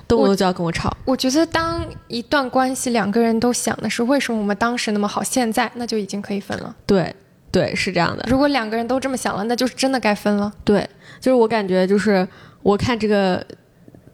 [0.06, 0.96] 动不动就要跟我吵？
[1.04, 6.74] 我觉得当一段关系两个人都想的是为什么我们当时那么好，现在那就已经可以分了。
[6.86, 7.14] 对，
[7.50, 8.24] 对，是这样的。
[8.28, 10.52] 如果两个人都这么想了，那就是真的该分了。
[10.64, 10.88] 对，
[11.20, 12.26] 就是我感觉就是
[12.62, 13.44] 我看这个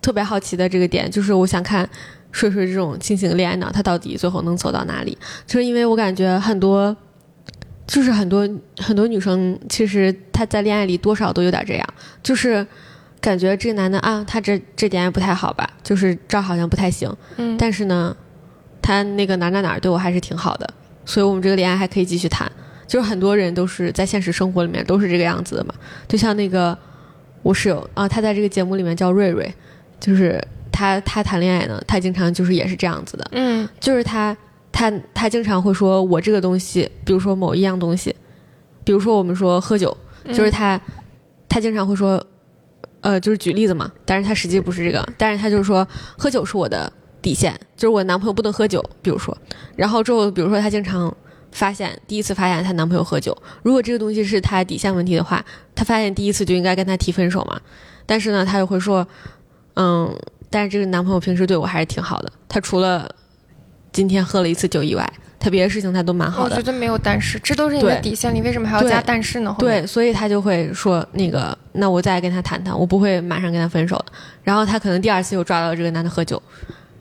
[0.04, 1.88] 特别好奇的这个点，就是我想看
[2.30, 5.16] 睡睡这种清醒恋爱脑，他到底最后能走到哪里？
[5.46, 6.94] 就是因为我感觉很多
[7.86, 8.46] 就是很多
[8.76, 12.66] 很多女生，其实她在恋爱里多少都有点这样，就是
[13.18, 18.14] 感觉这个男的啊，他这这点也不太好吧，就是这儿好像不太行，嗯但是呢，
[18.82, 20.68] 他那个哪哪哪儿对我还是挺好的，
[21.06, 22.50] 所以我们这个恋爱还可以继续谈。
[22.86, 25.74] 就是很多人都是在现实生活里面都是这个样子的嘛，
[26.06, 26.76] 就像那个
[27.42, 29.50] 我室友啊，他在这个节目里面叫瑞瑞，
[30.04, 30.38] 就是
[30.70, 34.36] 他他谈恋爱呢，他经常就是也是这样子的，嗯就是他
[34.70, 38.14] 他他经常会说我这个东西，比如说某一样东西，
[38.84, 39.96] 比如说我们说喝酒，
[40.28, 40.80] 就是他、
[41.48, 42.22] 他经常会说，
[43.00, 45.86] 呃，就是举例子嘛，但是他实际不是这个，但是他就是说
[46.18, 46.92] 喝酒是我的
[47.22, 49.36] 底线，就是我男朋友不能喝酒，比如说，
[49.76, 51.14] 然后之后比如说他经常。
[51.52, 53.32] 发现第一次发现她男朋友喝酒，
[53.62, 55.40] 如果这个东西是她底线问题的话，
[55.72, 57.60] 她发现第一次就应该跟他提分手嘛。
[58.06, 59.06] 但是呢，她又会说，
[59.74, 60.14] 嗯，
[60.50, 63.08] 但是这个男朋友平时对我还是挺好的，他除了
[63.92, 65.08] 今天喝了一次酒以外，
[65.38, 66.56] 他别的事情他都蛮好的。
[66.56, 69.54] 我觉得没有但是，这都是你的底线，你为什么还要加但是呢？
[69.58, 74.06] 对，所以他就会说那个，那我再跟他谈谈，我不会马上跟他分手的。
[74.42, 76.40] 然后他可能第二次又抓到这个男的喝酒，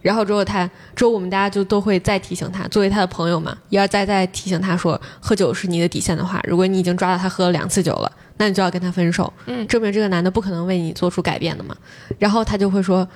[0.01, 11.75] 然后之后他之后我们大家就都会再提醒他，作为他的朋友嘛，一而再再提醒他说，喝酒是你的底线的话，如果你已经抓到他喝了两次酒了，那你就要跟他分手，嗯证明这个男的不可能为你做出改变的嘛。
[12.19, 13.07] 然后他就会说。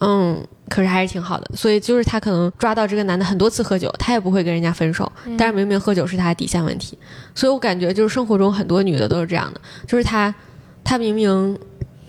[0.00, 6.98] 嗯，可是还是挺好的，所以就是他可能抓到这个男的很多次喝酒，他也不会跟人家分手，但是明明喝酒是他的底线问题，
[7.32, 10.34] 所以我感觉就是生活中很多女的都是这样的，就是他，
[10.82, 11.56] 他明明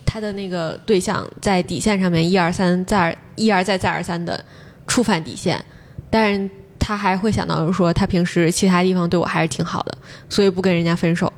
[0.04, 4.44] 他的那个对象在底线上面一而三再而一而再再而三的
[4.88, 5.64] 触犯底线，
[6.10, 6.50] 但是
[6.80, 9.96] 他还会想到说他平时其他地方对我还是挺好的，
[10.28, 11.32] 所以不跟人家分手。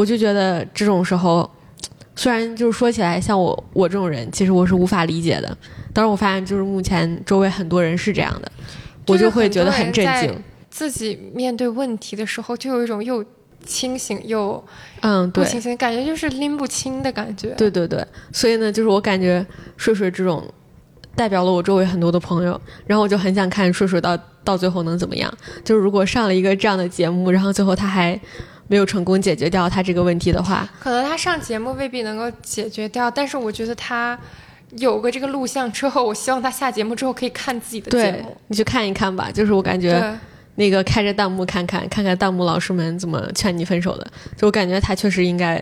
[0.00, 1.48] 我就觉得这种时候，
[2.16, 5.54] 虽然就是说起来像我我这种人，其实我是无法理解的。
[5.92, 8.50] 但是我发现就是目前周围很多人是这样的，
[9.08, 10.34] 我就会觉得很震惊。
[10.70, 13.22] 自己面对问题的时候，就有一种又
[13.66, 14.64] 清醒又
[15.02, 17.50] 嗯，对，不清醒，感觉就是拎不清的感觉。
[17.50, 19.44] 对对对，所以呢，就是我感觉
[19.76, 20.42] 睡睡这种
[21.14, 25.30] 代表了我周围很多的朋友，然后我就很想看睡睡到到最后能怎么样。
[25.64, 28.18] 就是如果上了一个这样的节目，然后最后他还
[28.70, 34.16] 没有成功解决掉他这个问题的话，可能他上节目未必能够解决掉，但是我觉得他
[34.76, 38.36] 有个这个录像之后，我希望他下节目之后可以看自己的节目。
[38.46, 39.28] 你去看一看吧。
[39.28, 40.16] 就是我感觉，
[40.54, 44.06] 那个开着弹幕看看，看看弹幕老师们怎么劝你分手的。
[44.36, 45.60] 就我感觉他确实应该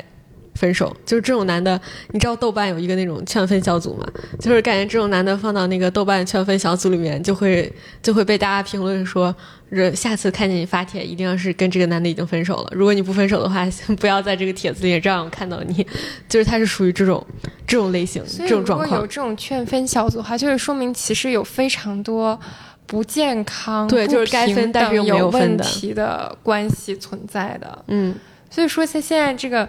[0.59, 0.95] 分手。
[1.07, 1.81] 就是这种男的，
[2.11, 4.07] 你知道豆瓣有一个那种劝分小组吗？
[4.41, 9.35] 就是感觉这种男的放到那个豆瓣劝分小组里面，就会就会被大家评论说，
[9.71, 12.71] 这下次看见你发帖，一定要是跟这个男的已经分手了。
[12.73, 13.67] 如果你不分手的话，
[14.01, 15.87] 不要在这个帖子里让我看到你。
[16.29, 17.25] 就是他是属于这种
[17.67, 19.07] 这种类型这种状如果有。
[19.07, 22.39] 这种劝分小组的话，就是说明其实有非常多
[22.87, 27.85] 不健康、对不就是该分平但是有问题的关系存在的。
[27.89, 28.15] 嗯，
[28.51, 29.69] 所以说，现现在这个，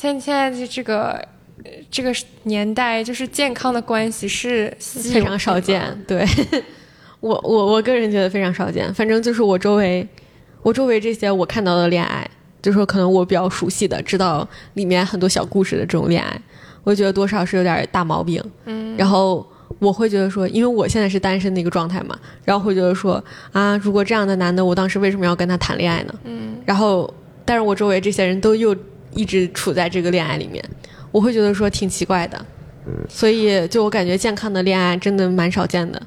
[0.00, 1.10] 现现在的这个
[1.62, 2.10] 呃这个
[2.44, 5.82] 年代，就是健康的关系是非常少见。
[6.08, 6.26] 对
[7.20, 8.92] 我我我个人觉得非常少见。
[8.94, 10.08] 反正就是我周围，
[10.62, 12.26] 我周围这些我看到的恋爱，
[12.62, 16.40] 就说可能我比较熟悉的，知道里面很多小故事的这种恋爱，
[16.82, 18.42] 我觉得多少是有点大毛病。
[18.64, 19.46] 嗯，然后
[19.78, 23.22] 我会觉得说，因为我现在是单身的一个状态嘛，然后会觉得说
[23.52, 26.14] 啊，如果这样的男的，我当时为什么要跟他谈恋爱呢？
[26.24, 27.12] 嗯，然后，
[27.44, 28.74] 但是我周围这些人都又
[29.12, 30.64] 一直处在这个恋爱里面，
[31.10, 32.46] 我会觉得说挺奇怪的。
[33.08, 36.00] 所以，就我感觉健康的恋爱真的蛮少见的。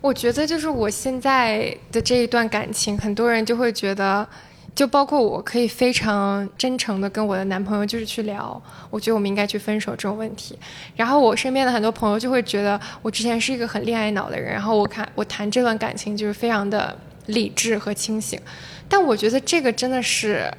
[0.00, 4.26] 我觉得就是我现在的这一段感情，很多人就会觉得，
[4.74, 10.58] 就包括我可以非常真诚的跟我的男朋友就是去聊，我觉得我们应该去分手这种问题。
[10.96, 16.96] 然后我身边的很多朋友就会觉得我之前是一个很恋爱脑的人，然后我看我谈这段感情就是非常的
[17.26, 18.40] 理智和清醒。
[18.88, 20.50] 但我觉得这个真的是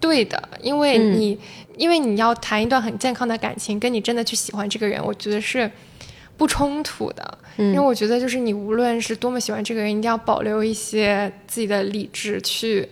[0.00, 1.38] 对的，因为你、
[1.76, 5.70] 因为你要谈一段很健康的感情，跟你真的去喜欢这个人，我觉得是
[6.36, 7.38] 不冲突的。
[7.56, 12.88] 因为我觉得就是你无论是多么喜欢这个人，一定要保留一些自己的理智去，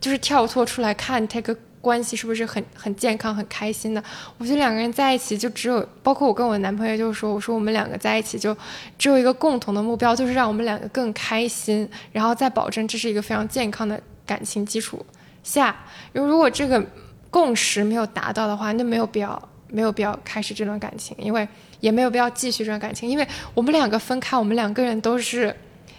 [0.00, 4.00] 就是跳脱出来看这个关系是不是很很健康、很开心的。
[4.38, 8.56] 我觉得两个人在一起就只有，包括我跟我男朋友就是说，我说我们两个在一起就
[8.96, 15.04] 只有一个共同的目标，就是让我们两个更开心，然后再保证这是一个非常健康的感情基础
[15.44, 15.76] 下，
[16.12, 16.84] 如果这个
[17.30, 21.46] 共识没有达到的话，那没有必要没有必要开始这段感情，因为
[21.78, 25.54] 也没有必要继续这段感情，因为我们两个分开，我们两个人都是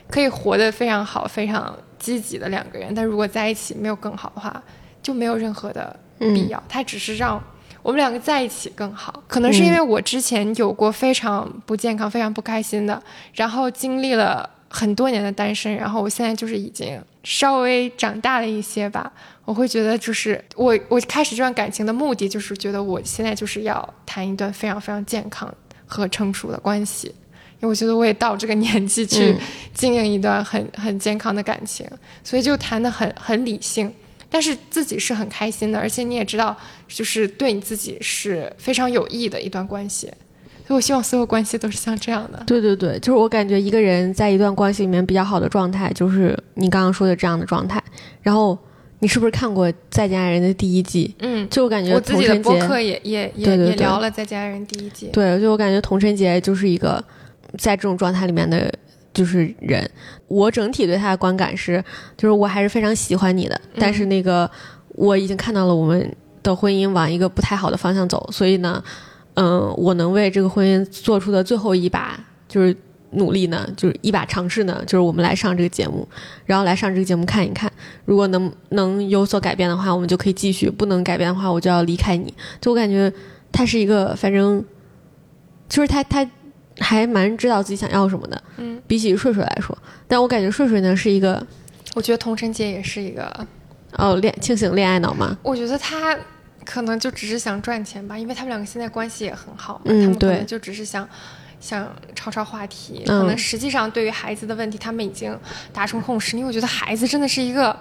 [0.10, 4.62] 可以活得非常好、非常积极的两个人，但如果在一起没有更好的话，
[5.02, 7.42] 就没有任何的必要，它只是让。
[7.84, 13.00] 我们两个在一起更好，可能是因为我之前有过非常不健康、非常不开心的，
[13.36, 19.10] 然后经历了很多年的单身，然后我现在就是已经稍微长大了一些吧。
[19.46, 25.52] 我会觉得，就是我我开始这段感情的目的，就是觉得我现在就是要谈一段非常非常健康
[25.86, 29.34] 和成熟的关系，因为我觉得我也到这个年纪去
[29.74, 31.88] 经营一段很很健康的感情，
[32.22, 33.90] 所以就谈的很很理性，
[34.30, 36.58] 但是自己是很开心的，而且你也知道，
[36.90, 40.12] 就是对你自己是非常有益的一段关系。
[40.68, 42.44] 所以我希望所有关系都是像这样的。
[42.48, 47.82] 对对对，就是我感觉一个人在一段关系里面比较好的状态，就是你刚刚说的这样的状态。
[48.22, 48.58] 然后
[49.00, 51.14] 你是不是看过《再见爱人》的第一季？
[51.20, 55.10] 嗯，就我感觉我自己的播客也也也也聊了《再见爱人》第一季。
[55.14, 57.04] 对，就我感觉童晨杰就是一个
[57.58, 58.74] 在这种状态里面的，
[59.14, 59.88] 就是人。
[60.28, 61.84] 我整体对他的观感是，
[62.18, 64.50] 就是我还是非常喜欢你的，但是那个
[64.90, 68.84] 我已经看到了我们的婚姻往一个不太好的方向走，所以呢，
[69.36, 72.76] 嗯、我能为这个婚姻做出的最后一把就是
[73.12, 76.06] 努力呢，就是一把尝试呢，就是我们来上这个节目，
[76.46, 77.72] 然后来上这个节目看一看，
[78.04, 82.34] 如果能能有所改变的话，我们就可以继续；不能改变的话，我就要离开你。
[82.60, 83.12] 就我感觉
[83.52, 84.64] 他是一个，反正
[85.70, 86.30] 就是他他
[86.80, 89.78] 还蛮知道自己想要什么的，嗯，比起睡睡来说，
[90.08, 91.46] 但我感觉睡睡呢是一个
[91.94, 93.48] 我觉得童晨杰也是一个，
[93.98, 96.18] 哦恋清醒恋爱脑嘛，我觉得他
[96.66, 101.08] 可能就只是想赚钱吧，因为他们两个现在关系也很好嘛，嗯他们可对能就只是想。
[101.58, 105.36] 想吵吵话题，嗯可能实际上对于孩子的问题，他们已经
[105.74, 106.38] 达成共识。
[106.38, 107.76] 因为我觉得孩子真的是一个，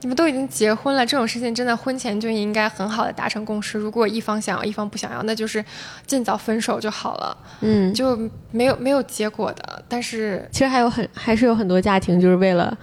[0.00, 3.76] 你们都已经结婚了，这种事情真的婚前就应该很好的达成共识。
[3.76, 5.62] 如果一方想要，一方不想要，那就是
[6.06, 8.16] 尽早分手就好了，嗯，就
[8.50, 9.84] 没有没有结果的。
[9.88, 12.74] 但是其实还有很还是有很多家庭就是为了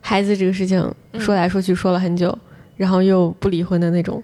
[0.00, 0.82] 孩子这个事情
[1.12, 2.36] 嗯说来说去说了很久，
[2.76, 4.20] 然后又不离婚的那种，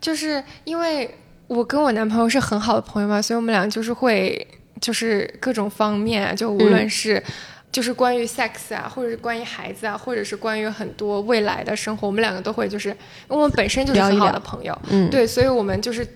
[0.00, 1.12] 就是因为
[1.46, 4.46] 我跟我男朋友是很好的朋友嘛，所以我们俩就是会
[4.80, 7.22] 就是各种方面啊，就无论是、
[7.70, 12.96] 就是关于 sex 啊，或者是关于孩子啊，或者是关于很多未来的生活，我们两个都会就是，因
[13.30, 16.06] 为我们本身就是很好的朋友，嗯，对，所以我们就是。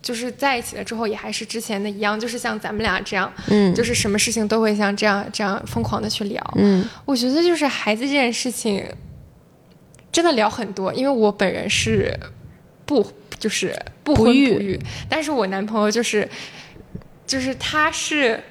[0.00, 6.54] 就是在一起了之后，也还是之前的一样，就是像咱们俩这样，嗯，就是什么事情都会像这样这样疯狂的去聊。
[6.54, 8.82] 嗯我觉得就是孩子这件事情，
[10.12, 12.16] 真的聊很多，因为我本人是
[12.88, 13.06] 不
[13.38, 13.72] 就是
[14.02, 14.54] 不婚不育。
[14.54, 16.28] 不育，但是我男朋友就是
[17.24, 18.42] 就是他是。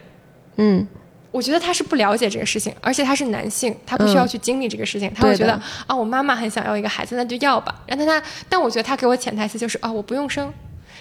[0.55, 0.87] 嗯。
[1.29, 5.53] 我觉得他是不了解这个事情，而且他是男性，他不需要嗯去经历这个事情，他会觉得
[5.85, 7.83] 啊，我妈妈很想要一个孩子，那就要吧。
[7.85, 10.51] 然后他，但我觉得他给我潜台词就是啊，我不用生，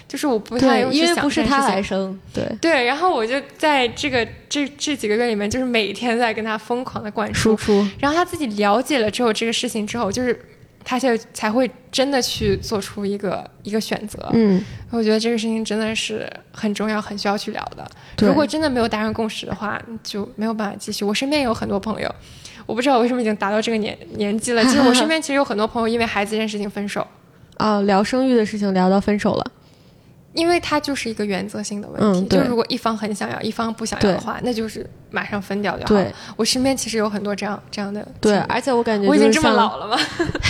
[0.07, 10.39] 就是我不太，用去因为不是他来生，对，对，然后我就在这个这这几个月里面，就是每天在跟他疯狂的灌输，输出，然后他自己了解了之后这个事情之后，就是
[10.89, 14.29] 他就才会真的去做出一个一个选择。
[14.31, 17.85] 嗯，我觉得这个事情真的是很重要，很需要去聊的。
[18.25, 21.03] 如果真的没有达成共识的话，就没有办法继续。
[21.03, 22.09] 我身边有很多朋友，
[22.65, 27.05] 我不知道为什么已经达到这个年年纪了，其实我身边其实有很多朋友因为孩子这件事情分手。
[27.57, 29.51] 啊，聊生育的事情聊到分手了，
[30.37, 35.87] 因为它就是一个原则性的问题，嗯就如果一方很想要，一方不想要的话，那就是马上分掉就好。
[35.87, 39.97] 对，我身边其实有很多这样这样的，对，而且我感觉我已经这么老了吗？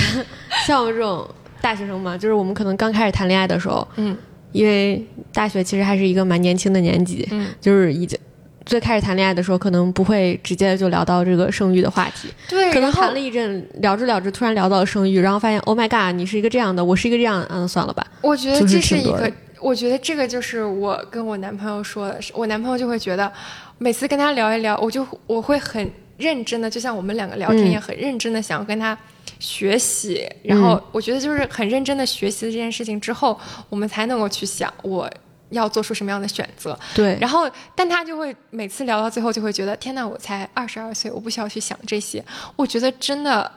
[0.68, 1.28] 像我这种
[1.62, 4.16] 大学生嘛，就是我们可能刚开始谈恋爱的时候，嗯。
[4.54, 8.18] 因为大学其实还是一个蛮年轻的年纪，嗯，就是已经
[8.66, 19.30] 最开始谈恋爱的时候，可能不会直接就聊到这个生育的话题，对，可能谈了一阵，聊着聊着突然聊到了生育，然后发现 Oh my God，你是一个这样的，我是一个这样的，嗯，算了吧，我觉得这是一个
[19.60, 23.32] 我觉得这个就是我跟我男朋友说的，是我男朋友就会觉得，
[23.78, 28.98] 每次跟他聊一聊，我就我会很认真的，就像我们两个聊天嗯也很认真的想要跟他
[29.40, 33.40] 学习，然后我觉得就是很认真的学习这件事情之后，
[33.70, 35.10] 我们才能够去想我。
[35.52, 36.78] 要做出什么样的选择？
[36.94, 42.22] 对，然后，但他就会每次聊到最后就会觉得，天呐，我才二十二岁，我不需要去想这些。
[42.58, 43.50] 我觉得真的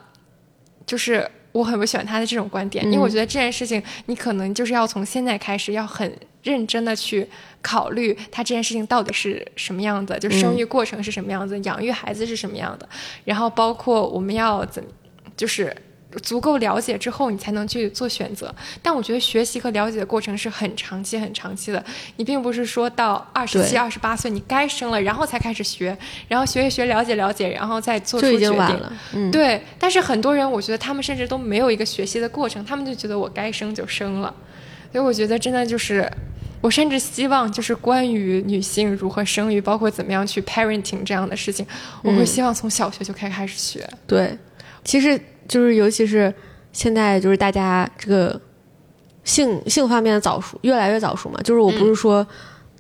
[0.87, 7.27] 就是我很不喜欢他的这种观点，因为我觉得这件事情你可能就是要从现在开始要很认真的去
[7.61, 12.89] 考虑他这件事情到底是什么样的，就生育过程是什么样子，养育孩子是什么样的，
[13.25, 14.83] 然后包括我们要怎，
[15.37, 15.75] 就是。
[16.23, 18.55] 足够了解之后，你才能去做选择。
[18.83, 21.83] 但我觉得学习和了解的过程是很长期、很长期的。
[22.17, 25.97] 你并不是说到二十七、对二十八岁你该生了，然后才开始学，
[26.29, 28.51] 然后学一学、了解了解，然后再做出就已决定。
[28.51, 34.35] 经晚了，嗯，对，但是很多人，我觉得他们甚至都没有一个学习的过程，他们就觉得我该生就生了。
[34.93, 36.11] 所以我觉得真的就是，
[36.61, 41.65] 我甚至希望就是关于女性如何生育，包括怎么样去 parenting 这样的事情，
[42.03, 43.89] 我会希望从小学就开开始学。
[44.07, 44.37] 对，
[44.83, 46.33] 其实就是尤其是
[46.73, 48.41] 现在就是大家这个
[49.25, 52.25] 性性方面的早熟越来越早熟嘛，就是我不是说、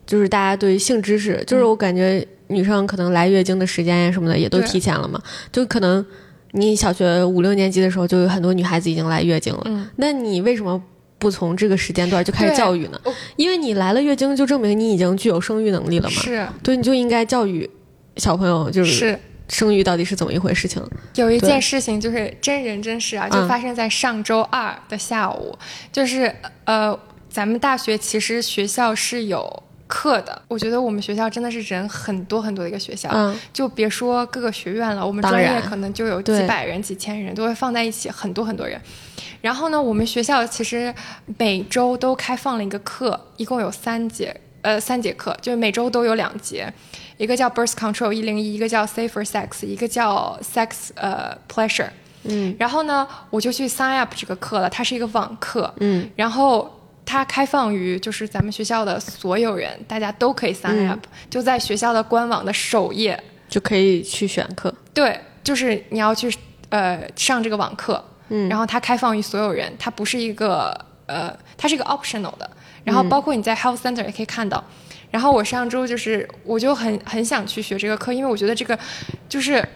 [0.06, 6.04] 就是大家对性知识，就是我感觉女生可能来月经的时间呀什么的也都提前了嘛，就可能
[6.52, 10.80] 你小学五六年级的时候就有很多女孩子已经来月经了，嗯那你为什么
[11.18, 13.12] 不从这个时间段就开始教育呢哦？
[13.34, 16.22] 因为你来了月经，就证明你已经具有生育能力了嘛。
[16.22, 17.68] 是对，你就应该教育
[18.16, 19.18] 小朋友，就是是。
[19.51, 20.82] 生育到底是怎么一回事情。
[21.16, 25.59] 有一件事情就是真人真事啊，就嗯发生在上周二的下午，
[25.92, 26.34] 就是
[26.64, 26.98] 呃，
[27.28, 33.36] 咱们大学其实学校是有课的，我觉得我们学校真的是人很多很多的一个学校，嗯。
[33.53, 38.80] 就别说各个学院了，我们专业可能就有几百人、几千人，都会放在一起，很多很多人。
[39.40, 40.94] 然后呢，我们学校其实
[41.38, 46.72] 每周都开放了一个课，一共有三节，呃，三节课，就是每周都有两节，
[47.20, 51.90] 一个叫 Birth Control 一零一，一个叫 Safer Sex，一个叫 Sex 呃 Pleasure。
[52.22, 52.56] 嗯。
[52.58, 56.10] 然后呢，我就去 sign up 这个课了，它是一个网课，嗯。
[56.16, 60.88] 然后它开放于就是咱们学校的所有人，大家都可以 sign 嗯。
[60.88, 64.74] up，、就在学校的官网的首页，就可以去选课。
[64.94, 66.34] 对，就是你要去
[66.70, 68.48] 呃上这个网课，嗯。
[68.48, 72.50] 然后它开放于所有人，它不是一个呃，它是一个 optional 的，
[72.82, 74.64] 然后包括你在 health center 也可以看到。
[75.11, 78.78] 然后我上周就是，我就很很想去学这个课，因为我觉得这个
[79.28, 79.66] 就是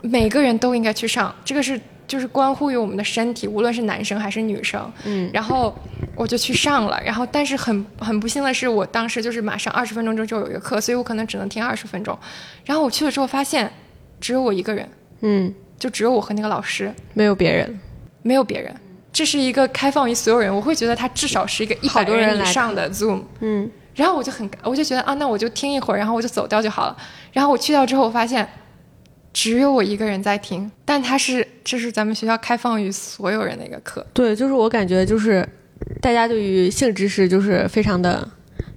[0.00, 4.92] 每个人都应该去上，这个是就是关乎于我们的身体，无论是男生还是女生。
[5.04, 5.74] 嗯，然后
[6.16, 12.18] 我就去上了，然后但是很很不幸的是，我当时就是马上二十分钟之后就有一个课，所以我可能只能听二十分钟。
[12.64, 13.70] 然后我去了之后发现，
[14.20, 14.88] 只有我一个人，
[15.20, 17.80] 嗯，就只有我和那个老师，没有别人。
[18.22, 18.74] 没有别人。
[19.12, 23.22] 这是一个开放于所有人，我会觉得它至少是一个一百好多人以上的 Zoom。
[23.40, 26.96] 嗯，然后我就很，我就觉得啊，那我就听一会儿，然后我就走掉就好了。
[27.32, 28.48] 然后我去掉之后，我发现
[29.32, 34.04] 只有我一个人在听，但他是这是咱们学校开放于所有人的一个课。
[34.12, 35.48] 对，就是我感觉就是
[36.00, 38.28] 大家对于性知识就是非常的，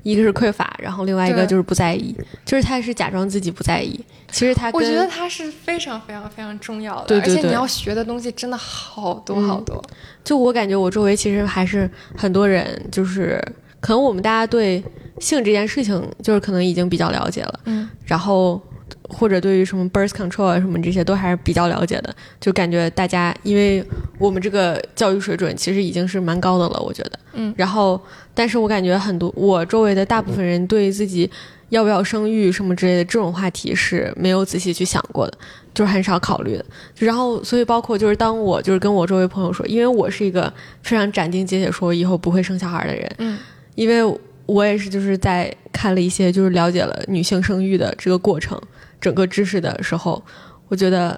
[0.04, 2.16] 一个是匮乏，然后另外一个就是不在意，
[2.46, 4.00] 就是他是假装自己不在意，
[4.32, 9.84] 其实他我觉得他是非常非常非常重要的，对对对而且你要学的东西真的好多好多。
[10.24, 13.44] 就我感觉我周围其实还是很多人，就是
[13.80, 14.84] 可能我们大家对
[15.20, 18.62] 性这件事情就是可能已经比较了解了，嗯，然后
[19.10, 23.84] 或者对于什么 birth control 啊什么这些都还是比较了解的，就感觉大家因为
[24.18, 28.00] 我们这个教育水准其实已经是蛮高的了，我觉得，嗯，然后
[28.34, 31.30] 但是我感觉很多我周围的大部分人对自己
[31.70, 35.38] 要不要生育什么之类的这种话题是没有仔细去想过的，
[35.74, 36.66] 就是很少考虑的。
[36.98, 40.52] 然后，所以包括就是当我就是跟我周围朋友说，因为我是一个
[40.82, 43.38] 非常斩钉截铁说以后不会生小孩的人，嗯，
[43.78, 48.60] 因为我也是就是在看了一些就是了解了女性生育的这个过程
[49.00, 50.22] 整个知识的时候，
[50.68, 51.18] 我觉得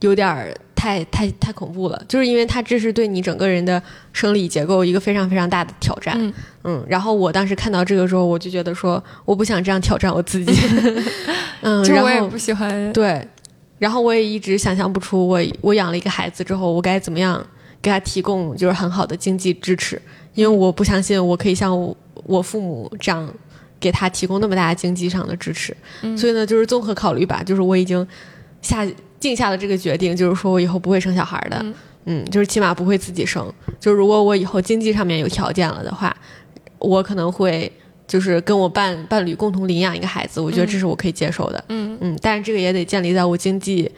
[0.00, 6.14] 有点儿太太太恐怖了，就是因为它这是对你整个人的生理结构一个非常非常大的挑战。
[6.16, 6.32] 嗯
[6.64, 10.52] 嗯，然后我当时看到这个时候，我就觉得说，我不想这样挑战我自己。
[11.62, 12.92] 嗯， 然后就我也不喜欢。
[12.92, 13.26] 对，
[13.78, 17.44] 然后我也一直想象不出我我养了一个孩子之后，我该怎么样
[17.80, 20.00] 给他提供就是很好的经济支持，
[20.34, 23.32] 因为我不相信我可以像我我父母这样
[23.78, 25.76] 给他提供那么大的经济上的支持。
[26.02, 28.06] 嗯所以呢，就是综合考虑吧，就是我已经
[28.60, 28.86] 下
[29.20, 31.58] 定下了这个决定，就是说我以后不会生小孩的。
[31.62, 31.74] 嗯
[32.10, 33.52] 嗯，就是起码不会自己生。
[33.78, 36.16] 就如果我以后经济上面有条件了的话，
[36.78, 37.70] 我可能会
[38.06, 41.62] 就是跟我伴伴侣共同领养一个孩子，我觉得这是我可以接受的。
[41.68, 43.90] 嗯嗯，但是这个也得建立在我经济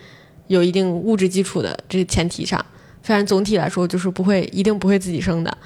[0.49, 2.65] 有一定物质基础的这个前提上。
[3.11, 5.59] 反正总体来说，就是不会一定不会自己生的。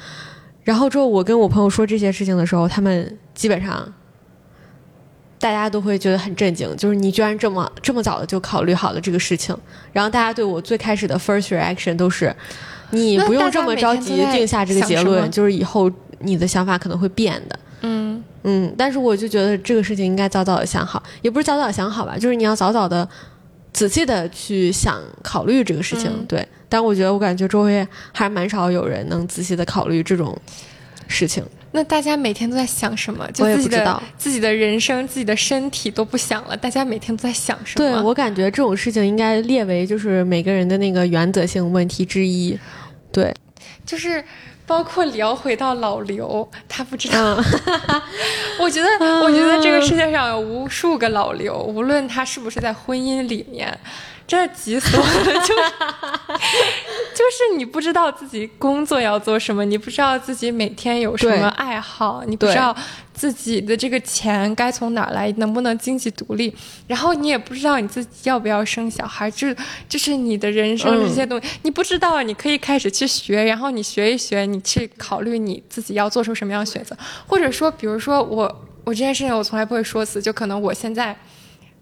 [0.62, 3.86] 然后之后，我跟我朋友说这些事情的时候，他们基本上
[5.38, 9.54] 大家都会觉得很震惊，就是你居然这么这么早的就考虑好了这个事情。
[9.92, 12.34] 然后大家对我最开始的 first reaction 都是，
[12.92, 17.58] 你不用这么着急定下这个结论，就是以后你的想法可能会变的。
[17.82, 23.06] 嗯嗯，但是我就觉得这个事情应该早早的想好，也不是早早想好吧，就是你要早早的、
[23.70, 26.10] 仔细的去想考虑这个事情。
[26.10, 30.36] 嗯对，但我觉得我感觉周围还蛮少有人能仔细的考虑这种
[31.06, 31.40] 事情。
[31.70, 33.24] 那大家每天都在想什么？
[33.30, 37.88] 就自己知道自己的人生、自己的身体都不想了，大家每天都在想什么？
[37.88, 42.58] 对我感觉这种事情应该列为就是每个人的那个原则性问题之一。
[43.12, 43.32] 对，
[43.86, 44.24] 就是
[44.66, 47.36] 包括聊回到老刘，他不知道。
[47.36, 47.44] 嗯，
[48.58, 48.88] 我觉得，
[49.22, 53.78] 我觉得这个世界上有无数个老刘，无论他是不是在婚姻里面，
[54.26, 55.24] 这急死我了。
[55.40, 55.62] 就是
[57.14, 62.74] 就是你不知道自己工作要做什么，你不知道自己每天有什么爱好，你不知道
[63.12, 66.54] 自己的这个钱该从哪来，能不能经济独立，
[66.88, 69.54] 然后你也不知道你自己要不要生小孩，这
[69.88, 76.96] 就是你的人生嗯这些东西，你不知道，你可以开始去学，然后你学一学，你去考虑你自己要做出什么样的选择，
[77.26, 81.16] 或者说，比如说我我这件事情我从来不会说死，就可能我现在。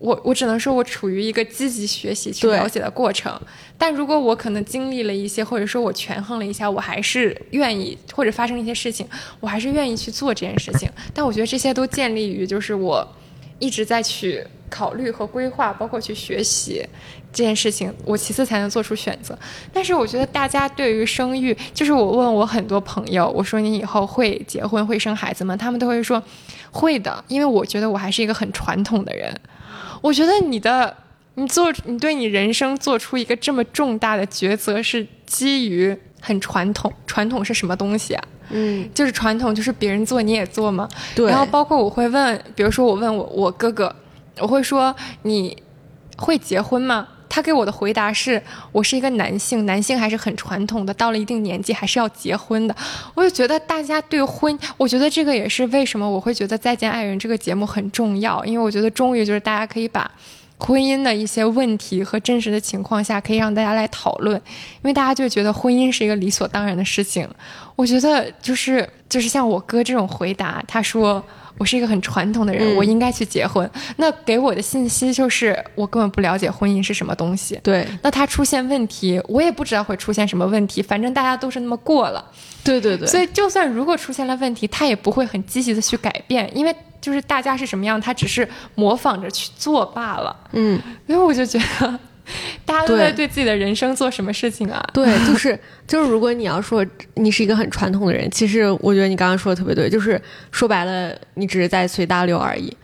[0.03, 3.41] 我我只能说我处于一个积极学习去了解的过程。
[3.79, 9.07] 但如果我可能经历了一些，或者说我权衡了一下，我还是愿意，或者发生一些事情，
[9.39, 10.91] 我还是愿意去做这件事情。
[11.15, 13.07] 但我觉得这些都建立于就是我
[13.61, 16.85] 一直在去考虑和规划，包括去学习
[17.33, 19.39] 这件事情，我其次才能做出选择。
[19.73, 25.57] 但是我觉得大家对于生育，就是我问我很多朋友，我说你以后会结婚会生孩子吗？
[25.57, 26.21] 他们都会说
[26.73, 29.33] 会的，因为我觉得我还是一个很传统的人。
[30.03, 30.95] 我觉得你的
[31.37, 36.93] 你做你对你人生做出一个这么重大的抉择，是基于很传统。
[37.07, 38.25] 传统是什么东西啊？
[38.51, 40.87] 嗯，就是传统，就是别人做你也做嘛？
[41.15, 41.31] 对。
[41.31, 43.95] 然后包括我会问，比如说我问我我哥哥，
[44.39, 45.57] 我会说你
[46.19, 47.09] 会结婚吗？
[47.35, 48.41] 他给我的回答是
[48.73, 52.77] 我是一个男性，男性还是很传统的，到了一定年纪还是要结婚的。
[53.15, 60.11] 我就觉得大家对婚，我觉得这个也是为什么我会觉得《再见爱人》这个节目很重要，因为我觉得终于就是大家可以把
[60.59, 67.27] 婚姻的一些问题和真实的情况下，可以让大家来讨论，因为大家就觉得婚姻是一个理所当然的事情。
[67.75, 71.25] 我觉得就是就是像我哥这种回答，他说。
[71.63, 73.71] 我是一个很传统的人，嗯我应该去结婚。
[73.99, 77.57] 那给我的信息就是，我根本不了解婚姻是什么东西。
[77.63, 82.25] 对那它出现问题，我也不知道会出现什么问题，反正大家都是那么过了。
[82.65, 90.37] 对对对，所以，就算如果出现了问题，他也不会很积极的去改变，因为就是大家是什么样，他只是模仿着去做罢了。
[90.51, 91.99] 嗯，所以我就觉得，
[92.65, 94.83] 大家都在对对自己的人生做什么事情啊？
[94.93, 96.85] 对，就是就是，如果你要说
[97.15, 102.75] 你是一个很传统的人，其实我觉得你刚刚说的特别对，就是说白了，你只是在随大流而已。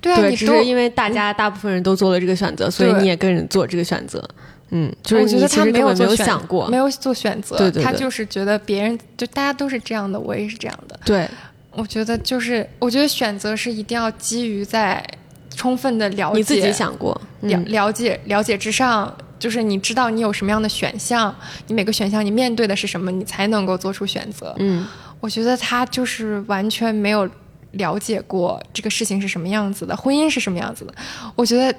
[0.00, 4.22] 对啊，对，你只是因为大家大部分人都做了这个选择，所以你也跟着做这个选择。
[4.70, 6.76] 嗯，就是我觉得你其实他没有没有想过没。
[6.76, 10.98] 有做选择，对对对他就是觉得别人就大家都是这样的，我也是这样的。
[11.04, 11.28] 对
[11.70, 15.04] 我觉得就是，我觉得选择是一定要基于在
[15.54, 21.34] 充分的了解你自己想过，了嗯，了解了解之上，就是你知道你有什么样的选项，
[21.66, 24.54] 你每个选项你面对的是什么，你才能够做出选择。
[24.58, 24.86] 嗯，
[25.20, 27.28] 我觉得他就是完全没有
[27.72, 30.94] 了解过这个事情是什么样子的，婚姻是什么样子的。
[31.34, 31.78] 我觉得，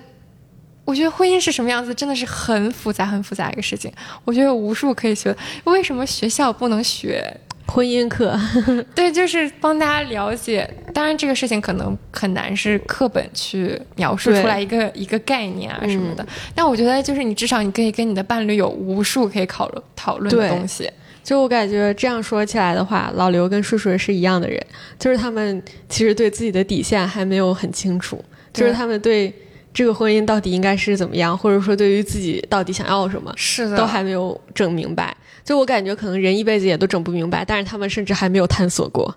[0.83, 3.91] 我觉得婚姻是什么样子，真的是很复杂、很复杂一个事情。
[4.23, 5.35] 我觉得有无数可以学。
[5.63, 7.35] 为什么学校不能学？
[7.67, 8.37] 婚姻课，
[8.95, 10.69] 对，就是帮大家了解。
[10.93, 16.27] 当然，这个事情可能很难是课本去描述出来一个一个概念啊什么嗯的。
[16.53, 20.89] 但我觉得，就是你至少你可以跟你的伴侣有无数可以讨论讨论的东西。
[21.23, 24.63] 就我感觉这样说起来的话，老刘跟叔叔是一样的人，
[24.99, 28.23] 就是他们其实对自己的底线还没有很清楚，
[28.53, 29.33] 就是他们对
[29.75, 35.15] 这个婚姻到底应该是怎么样，或者说对于自己到底想要什么，是的，都还没有整明白。
[35.43, 39.13] 就我感觉，可能人一辈子也都整不明白，但是他们甚至还没有探索过。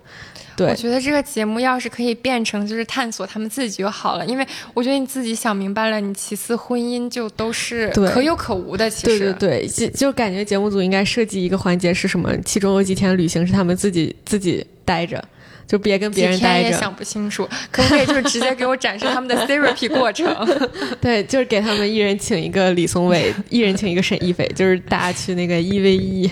[0.57, 4.45] 对我觉得这个节目要是可以变成就是探索他们自己就好了，因为
[4.75, 8.91] 我觉得你自己想明白了，你其次婚姻就都是可有可无的。
[8.91, 12.37] 其对实，对对，就就感觉节目组应该设计一个环节是什么？
[12.45, 15.23] 其中有几天旅行是他们自己自己待着，
[15.67, 16.73] 就别跟别人待着。
[16.73, 20.27] 想不清楚，可不可以就是直接给我展示他们的 therapy 过程？
[21.01, 26.31] 对，就是给他们一人请一个李松伟，一人请一个沈一菲，就是大家去那个一 v 一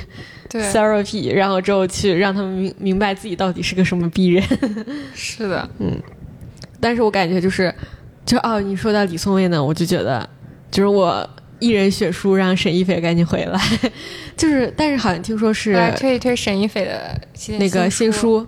[0.49, 4.43] 对，therapy，然后之后去让他们明明白自己到底是个什么逼人。
[5.15, 6.01] 是的，嗯
[6.81, 7.75] 但是我感觉就是，
[8.25, 10.29] 就哦，你说到李松蔚呢，我就觉得，
[10.71, 11.29] 就是我
[11.59, 13.61] 一人血书让沈一菲赶紧回来，
[14.37, 18.41] 就是，但是好像听说是来推一推沈一菲的新那个新书。
[18.41, 18.47] 书，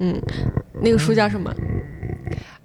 [0.00, 0.20] 嗯，
[0.82, 1.54] 那个书叫什么？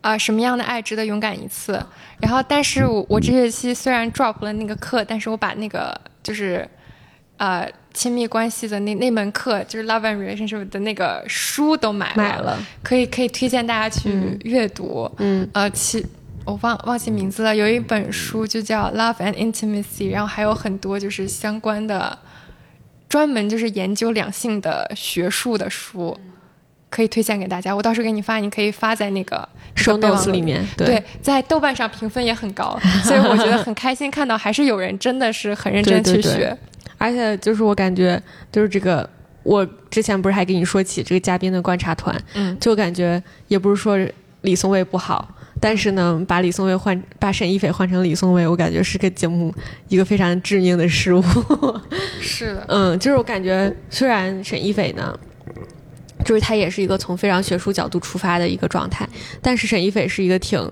[0.02, 1.74] 啊、什么样的爱值得勇敢一次？
[2.20, 6.68] 然后，但是我我这学期虽然 drop 了那个课，但是我把那个就是
[7.38, 14.10] 呃亲密关系的那那门课，就是 love and relationship 的那个书都买了，买了，可以可以推荐大家去
[14.44, 15.12] 阅读。
[15.20, 15.48] 嗯。
[15.54, 16.04] 呃，其
[16.46, 22.18] 我忘忘记名字了，有一本书就叫《Love and Intimacy》，然后还有很多就是相关的，
[23.08, 26.18] 专门就是研究两性的学术的书，
[26.90, 27.76] 可以推荐给大家。
[27.76, 36.58] 我到时候给你发，你可以发在那个，show notes 里面，对，在豆瓣上评分也很高， 所以我觉得很开心，看到还是有人真的是很认真对对对去学。
[36.98, 39.08] 而且就是我感觉就是这个，
[39.44, 43.98] 我之前不是还跟你说起这个嘉宾的观察团，嗯，就感觉也不是说
[44.42, 45.28] 李松蔚不好，
[45.62, 49.54] 但是呢，把李松蔚换把沈一菲换成李松蔚，我感觉是个节目
[49.88, 51.24] 一个非常致命的失误。
[52.20, 55.18] 是的，嗯，就是我感觉虽然沈一菲呢。
[56.24, 59.10] 就是她也是一个从非常学术角度出发的一个状态，
[59.42, 60.72] 但是沈一菲是一个挺，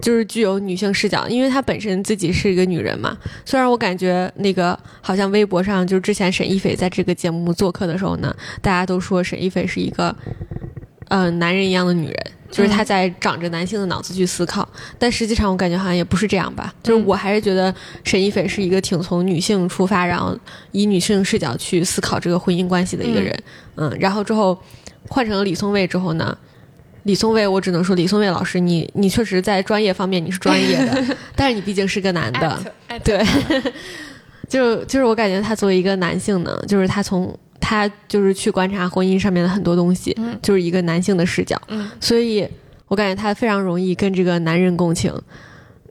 [0.00, 3.14] 就是具有女性视角，因为她本身自己是一个女人嘛。
[3.44, 10.16] 虽然我感觉那个好像微博上，就是之前沈一菲在这个节目做客的时候呢，大家都说沈一菲是一个，
[11.10, 12.16] 呃男人一样的女人，
[12.50, 14.66] 就是她在长着男性的脑子去思考。
[14.98, 20.34] 但实际上我感觉好像也不是这样吧，就是我还是觉得沈一斐是一个挺从女性出发，然后
[20.72, 23.38] 以女性视角去思考这个婚姻关系的一个人。
[23.76, 24.58] 嗯，然后之后
[25.08, 26.36] 换成了李松蔚之后呢？
[27.04, 32.58] 李松蔚，我只能说李松蔚老师，你你确实在专业方面你是专业的， 但是你毕竟是个男的，
[33.02, 33.24] 对，
[34.46, 41.60] 就就是我感觉他作为一个男性呢，就是他从他就是去观察婚姻上面的很多东西，就是一个男性的视角，
[42.00, 42.48] 所以
[42.88, 45.14] 我感觉他非常容易跟这个男人共情，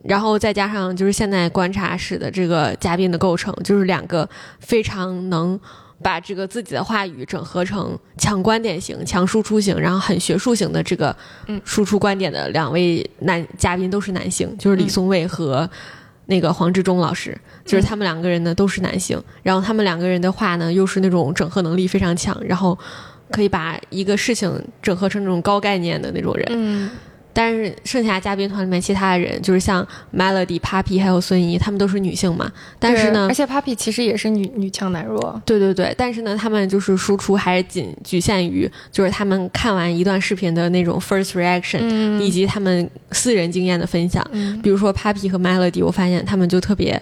[0.02, 4.28] 然后再加上就是现在观察室的这个嘉宾的构成，就是两个
[4.58, 5.58] 非常能。
[6.02, 11.14] 把这个自己的话语整合成强观点型、强输出型，然后很学术型的这个
[11.62, 15.68] 输出观点的两位男嘉宾都是男性，就是李松蔚和
[16.30, 22.78] 那个黄志忠老师，就是他们两个人呢都是男性，然后他们两个人的话呢又是那种整合能力非常强，然后
[23.30, 24.50] 可以把一个事情
[24.80, 26.90] 整合成那种高概念的那种人。
[27.32, 32.50] 但是剩下嘉宾团里面其他的人，就是像 Melody、Papi 还有孙怡，他们都是女性嘛。
[32.78, 35.40] 但是呢，而且 Papi 其实也是女女强男弱。
[35.44, 44.24] 对对对，但是呢，他们就是输出还是仅局限于就是他们看完一段视频的那种 first reaction，以及他们私人经验的分享。
[44.62, 47.00] 比如说 Papi 和 Melody，我发现他们就特别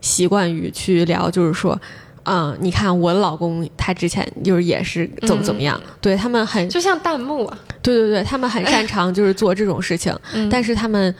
[0.00, 1.80] 习惯于去聊，就是说。
[2.24, 10.14] 嗯，你看我的老公，他之前就是也是怎么怎么样，对他们很就像弹幕啊，对对对，他们很擅长就是做这种事情，
[10.50, 11.14] 但是他们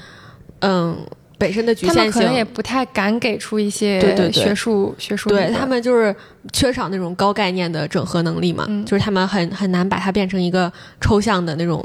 [0.61, 0.97] 嗯
[1.39, 6.15] 本身的局限性，他们可能也不太敢给出一些对对学术学术，对他们就是
[6.53, 10.71] 缺少那种高概念的整合能力嘛，就是他们很很难把它变成一个
[11.01, 11.83] 抽象的那种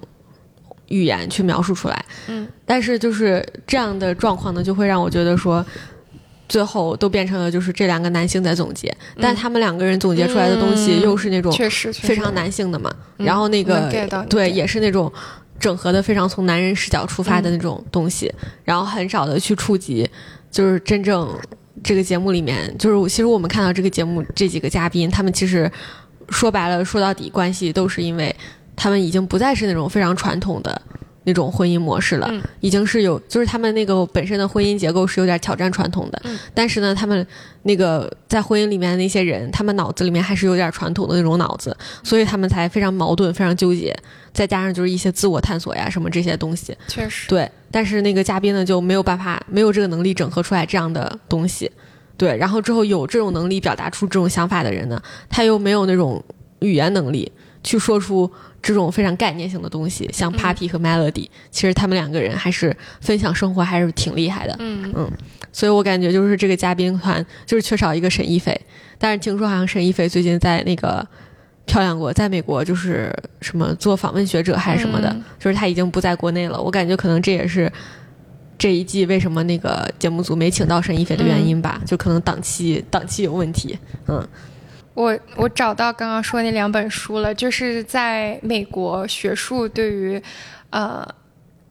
[0.90, 5.66] 语言去描述出来，嗯，但是就是这样的状况呢，就会让我觉得说。
[6.48, 12.94] 最后都变成了就是这两个男性在总结，但他们两个人总结出来的东西又是那种确实非常男性的嘛。
[13.18, 13.90] 然后那个
[14.30, 15.12] 对也是那种
[15.60, 18.32] 整合的非常从男人视角出发的那种东西，
[18.64, 20.08] 然后很少的去触及，
[20.52, 21.30] 就是真正
[21.84, 25.72] 这个节目里面，就是其实我们看到这个节目这几个嘉宾，他们其实
[26.30, 28.36] 说白了说到底关系都是因为
[28.76, 30.82] 他们已经不再是那种非常传统的。
[31.26, 32.32] 那种婚姻模式了，
[32.62, 36.22] 已经是有，就是他们那个本身的婚姻结构是有点挑战传统的，
[36.54, 37.26] 但是呢，他们
[37.64, 43.96] 那个在婚姻里面的那些人，他们脑子里面还是有点传统的那种脑子，所以他们才非常矛盾，非常纠结，
[44.32, 47.28] 再加上就是一些自我探索呀什么这些东西，确实。
[47.28, 51.72] 对，但是那个嘉宾呢就没有办法，没有这个能力整合出来这样的东西，
[52.18, 56.24] 对，然后之后有这种能力表达出这种想法的人呢，他又没有那种
[56.60, 57.32] 语言能力
[57.66, 58.32] 去说出。
[58.62, 64.56] 这种非常概念性的东西，像 Papi 和 Melody，其实他们两个人还是分享生活还是挺厉害的。
[64.58, 65.12] 嗯嗯，
[65.52, 68.60] 所以我感觉就是这个嘉宾团就是缺少一个沈一菲，
[68.98, 71.08] 但是听说好像沈一菲最近在那个
[71.68, 76.60] 漂亮过，在美国就是什么做访问学者还是什么的，就是他已经不在国内了。
[76.60, 77.72] 我感觉可能这也是
[78.58, 83.78] 这一季为什么那个节目组没请到沈一菲的原因吧，就可能档期档期有问题。
[84.08, 84.28] 嗯。
[84.96, 90.22] 我我找到刚刚说那两本书了，就是在美国学术对于，
[90.70, 91.06] 呃，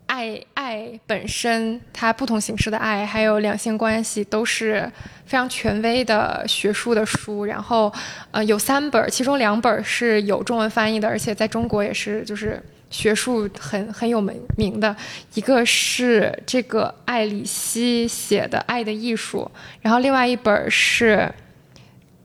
[0.05, 4.87] 爱爱本身它不同形式的爱，还有两性关系都是
[5.25, 7.47] 非常权威的学术的书。
[7.47, 7.91] 然后，
[8.31, 14.95] 呃，有三本，其中两本是有中文翻译的，而且在中国也是就是学术很很有名名的。
[15.33, 21.33] 一个是这个艾里希写的《爱的艺术》，然后另外一本是。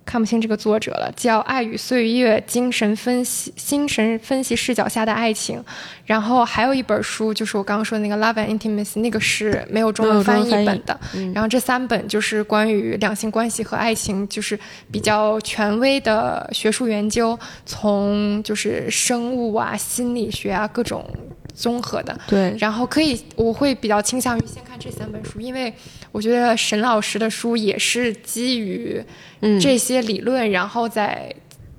[0.10, 5.60] 看不清这个作者了，叫《爱与岁月：精神分析精神分析视角下的爱情》，
[6.04, 11.00] 然后还有一本书，就是我刚刚说的那个《Love and Intimacy》，那个是没有中文翻译本的。
[11.32, 14.60] 然后这三本就是关于两性关系和爱情，就是
[14.92, 17.38] 比较权威的学术研究，
[17.68, 21.06] 从就是生物啊、心理学啊各种
[21.54, 22.20] 综合的。
[22.26, 25.72] 对，然后可以，我会比较倾向于先看这三本书，因为
[26.12, 29.04] 我觉得沈老师的书也是基于。
[29.62, 31.34] 这些理论，然后再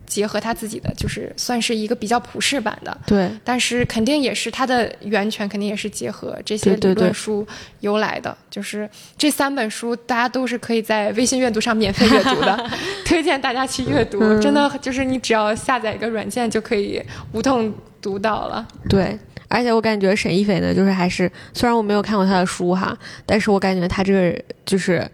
[0.07, 2.99] 结合他自己的，就是算是一个比较普世版的。
[3.07, 7.47] 对，但是肯定也是他的源泉，肯定也是结合这些理论书
[7.81, 8.35] 由来的。
[8.49, 8.89] 就是
[9.19, 12.71] 这三本书，大家都是可以在微信阅读上免费阅读的，
[13.05, 14.19] 推荐大家去阅读。
[14.41, 16.99] 真的，就是你只要下载一个软件就可以
[17.33, 17.71] 无痛
[18.01, 18.67] 读到了。
[18.89, 19.19] 对，
[19.51, 22.97] 而且我感觉沈一菲呢，就是还是虽然我没有看过她的书哈，
[23.27, 25.07] 但是我感觉她这个就是。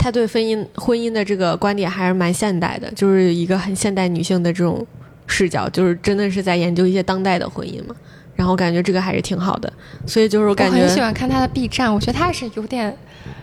[0.00, 4.86] 她对婚姻婚姻的这个观点还是蛮现代的，就是一个很现代女性的这种
[5.26, 7.92] 视角，就是真的是在研究一些当代的婚姻嘛。
[8.38, 9.72] 然后感觉这个还是挺好的，
[10.06, 12.96] 所以就是我感觉我很喜欢看他的 B 站，我觉得他是有点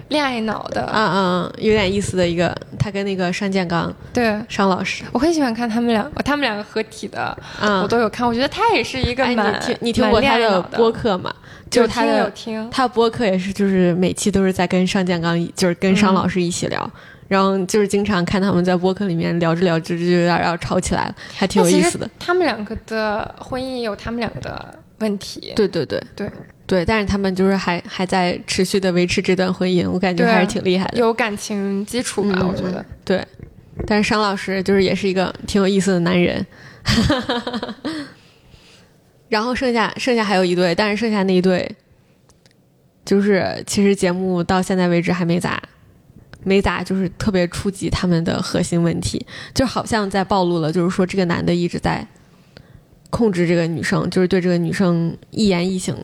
[0.07, 0.89] 恋爱脑的。
[0.93, 8.26] 嗯嗯，有点意思的一个，他跟那个单建刚对，商老师，我很喜欢看他们两个，他们两个合体的，嗯我都有看。
[8.26, 11.34] 我觉得他也是一个你听你听过他的播客吗？
[11.69, 16.89] 就是他有听有的听，他播客也是，就是每期都是在跟单建刚，就是跟商老师一起聊，
[17.27, 22.09] 然后就是经常看他们在播客里面聊着聊着就有点要吵起来了，还挺有意思的。。
[22.17, 25.53] 他们两个的婚姻也有他们两个的问题。
[25.55, 26.30] 对对对对
[26.67, 30.97] 对，但是他们就是还还在持续的维持这段婚姻，我感觉还是挺厉害的。
[30.97, 32.84] 有感情基础吧，嗯我觉得。
[33.03, 33.23] 对，
[33.85, 36.45] 但是商老师就是也是一个挺有意思的男人。
[39.30, 41.69] 然后剩下剩下还有一对，但是剩下那一对，
[43.03, 45.61] 就是其实节目到现在为止还没咋，
[46.43, 52.07] 没咋就是特别触及他们的核心问题，就好像在暴露了，就是说这个男的一直在
[53.10, 55.95] 控制这个女生，就是对这个女生一言一行、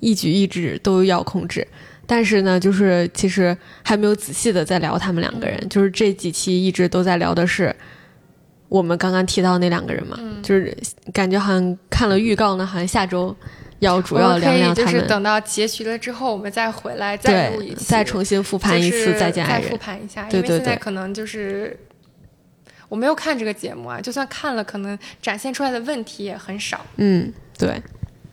[0.00, 1.66] 一举一指都要控制。
[2.06, 7.74] 但是呢，就是其实还没有仔细的在聊他们两个人，就是这几期一直都在聊的是
[8.68, 10.76] 我们刚刚提到那两个人嘛，就是
[11.12, 13.34] 感觉好像看了预告呢，好像下周
[13.78, 19.76] 要主要我们可以就是聊聊他，等到结局了之后，我们再回来再录一再重新复盘一次《再见爱人再复》。
[19.78, 21.78] 盘一下，对对因为现在对可能就是
[22.90, 26.84] 我没有看这个节目啊，就算看了，可能展现出来的问题也很少。
[26.96, 27.80] 嗯，对，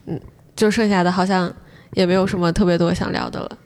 [0.07, 0.19] 嗯，
[0.55, 1.49] 就剩下的好像
[1.93, 3.57] 也没有什么特别多想聊的了。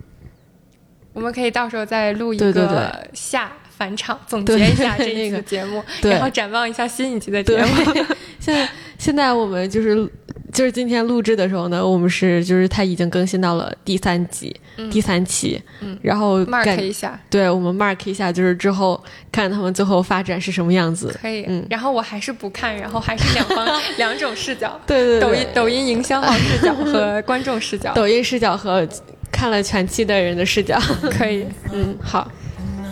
[1.13, 8.05] 我们可以到时候再录一个下返场，总结一下 这一那个期的节目，然后展望一下新一期的节对目。，
[8.39, 10.09] 现在现在我们就是
[10.51, 14.55] 就是今天录制的时候呢，我们是就是它已经更新到了第三集、
[14.91, 19.01] 第三期，嗯然后 mark 一下，对我们 mark 一下，就是之后
[19.31, 21.15] 看他们最后发展是什么样子。
[21.21, 21.45] 可以。
[21.47, 23.67] 嗯然后我还是不看，然后还是两方
[23.97, 28.87] 两种视角，对对对，抖音抖音营销号视角和观众视角，抖音视角和
[29.31, 30.77] 看了全期的人的视角。
[31.17, 31.45] 可以。
[31.71, 32.29] 嗯，好，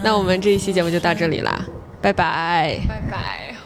[0.03, 1.65] 那我们这一期节目就到这里啦，
[2.02, 2.80] 拜拜。
[2.88, 3.59] 拜拜。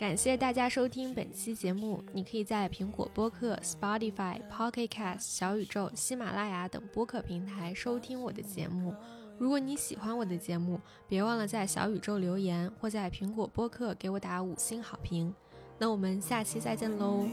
[0.00, 2.02] 感谢大家收听本期节目。
[2.14, 8.94] 你可以在苹果播客、Spotify、Pocket Cast、小宇宙、喜马拉雅等播客平台收听我的节目。
[9.36, 15.34] 如果你喜欢我的节目，别忘了在小宇宙留言，或在苹果播客给我打五星好评。
[15.76, 17.26] 那我们下期再见喽！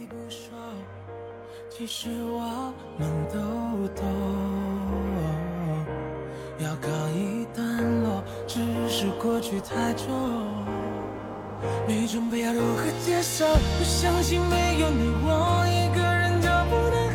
[1.69, 4.05] 其实我们都懂。
[6.59, 10.76] 要告一段落，只是过去太重。
[11.87, 13.45] 你准备要如何接受？
[13.77, 17.06] 不相信没有你我一个人就不能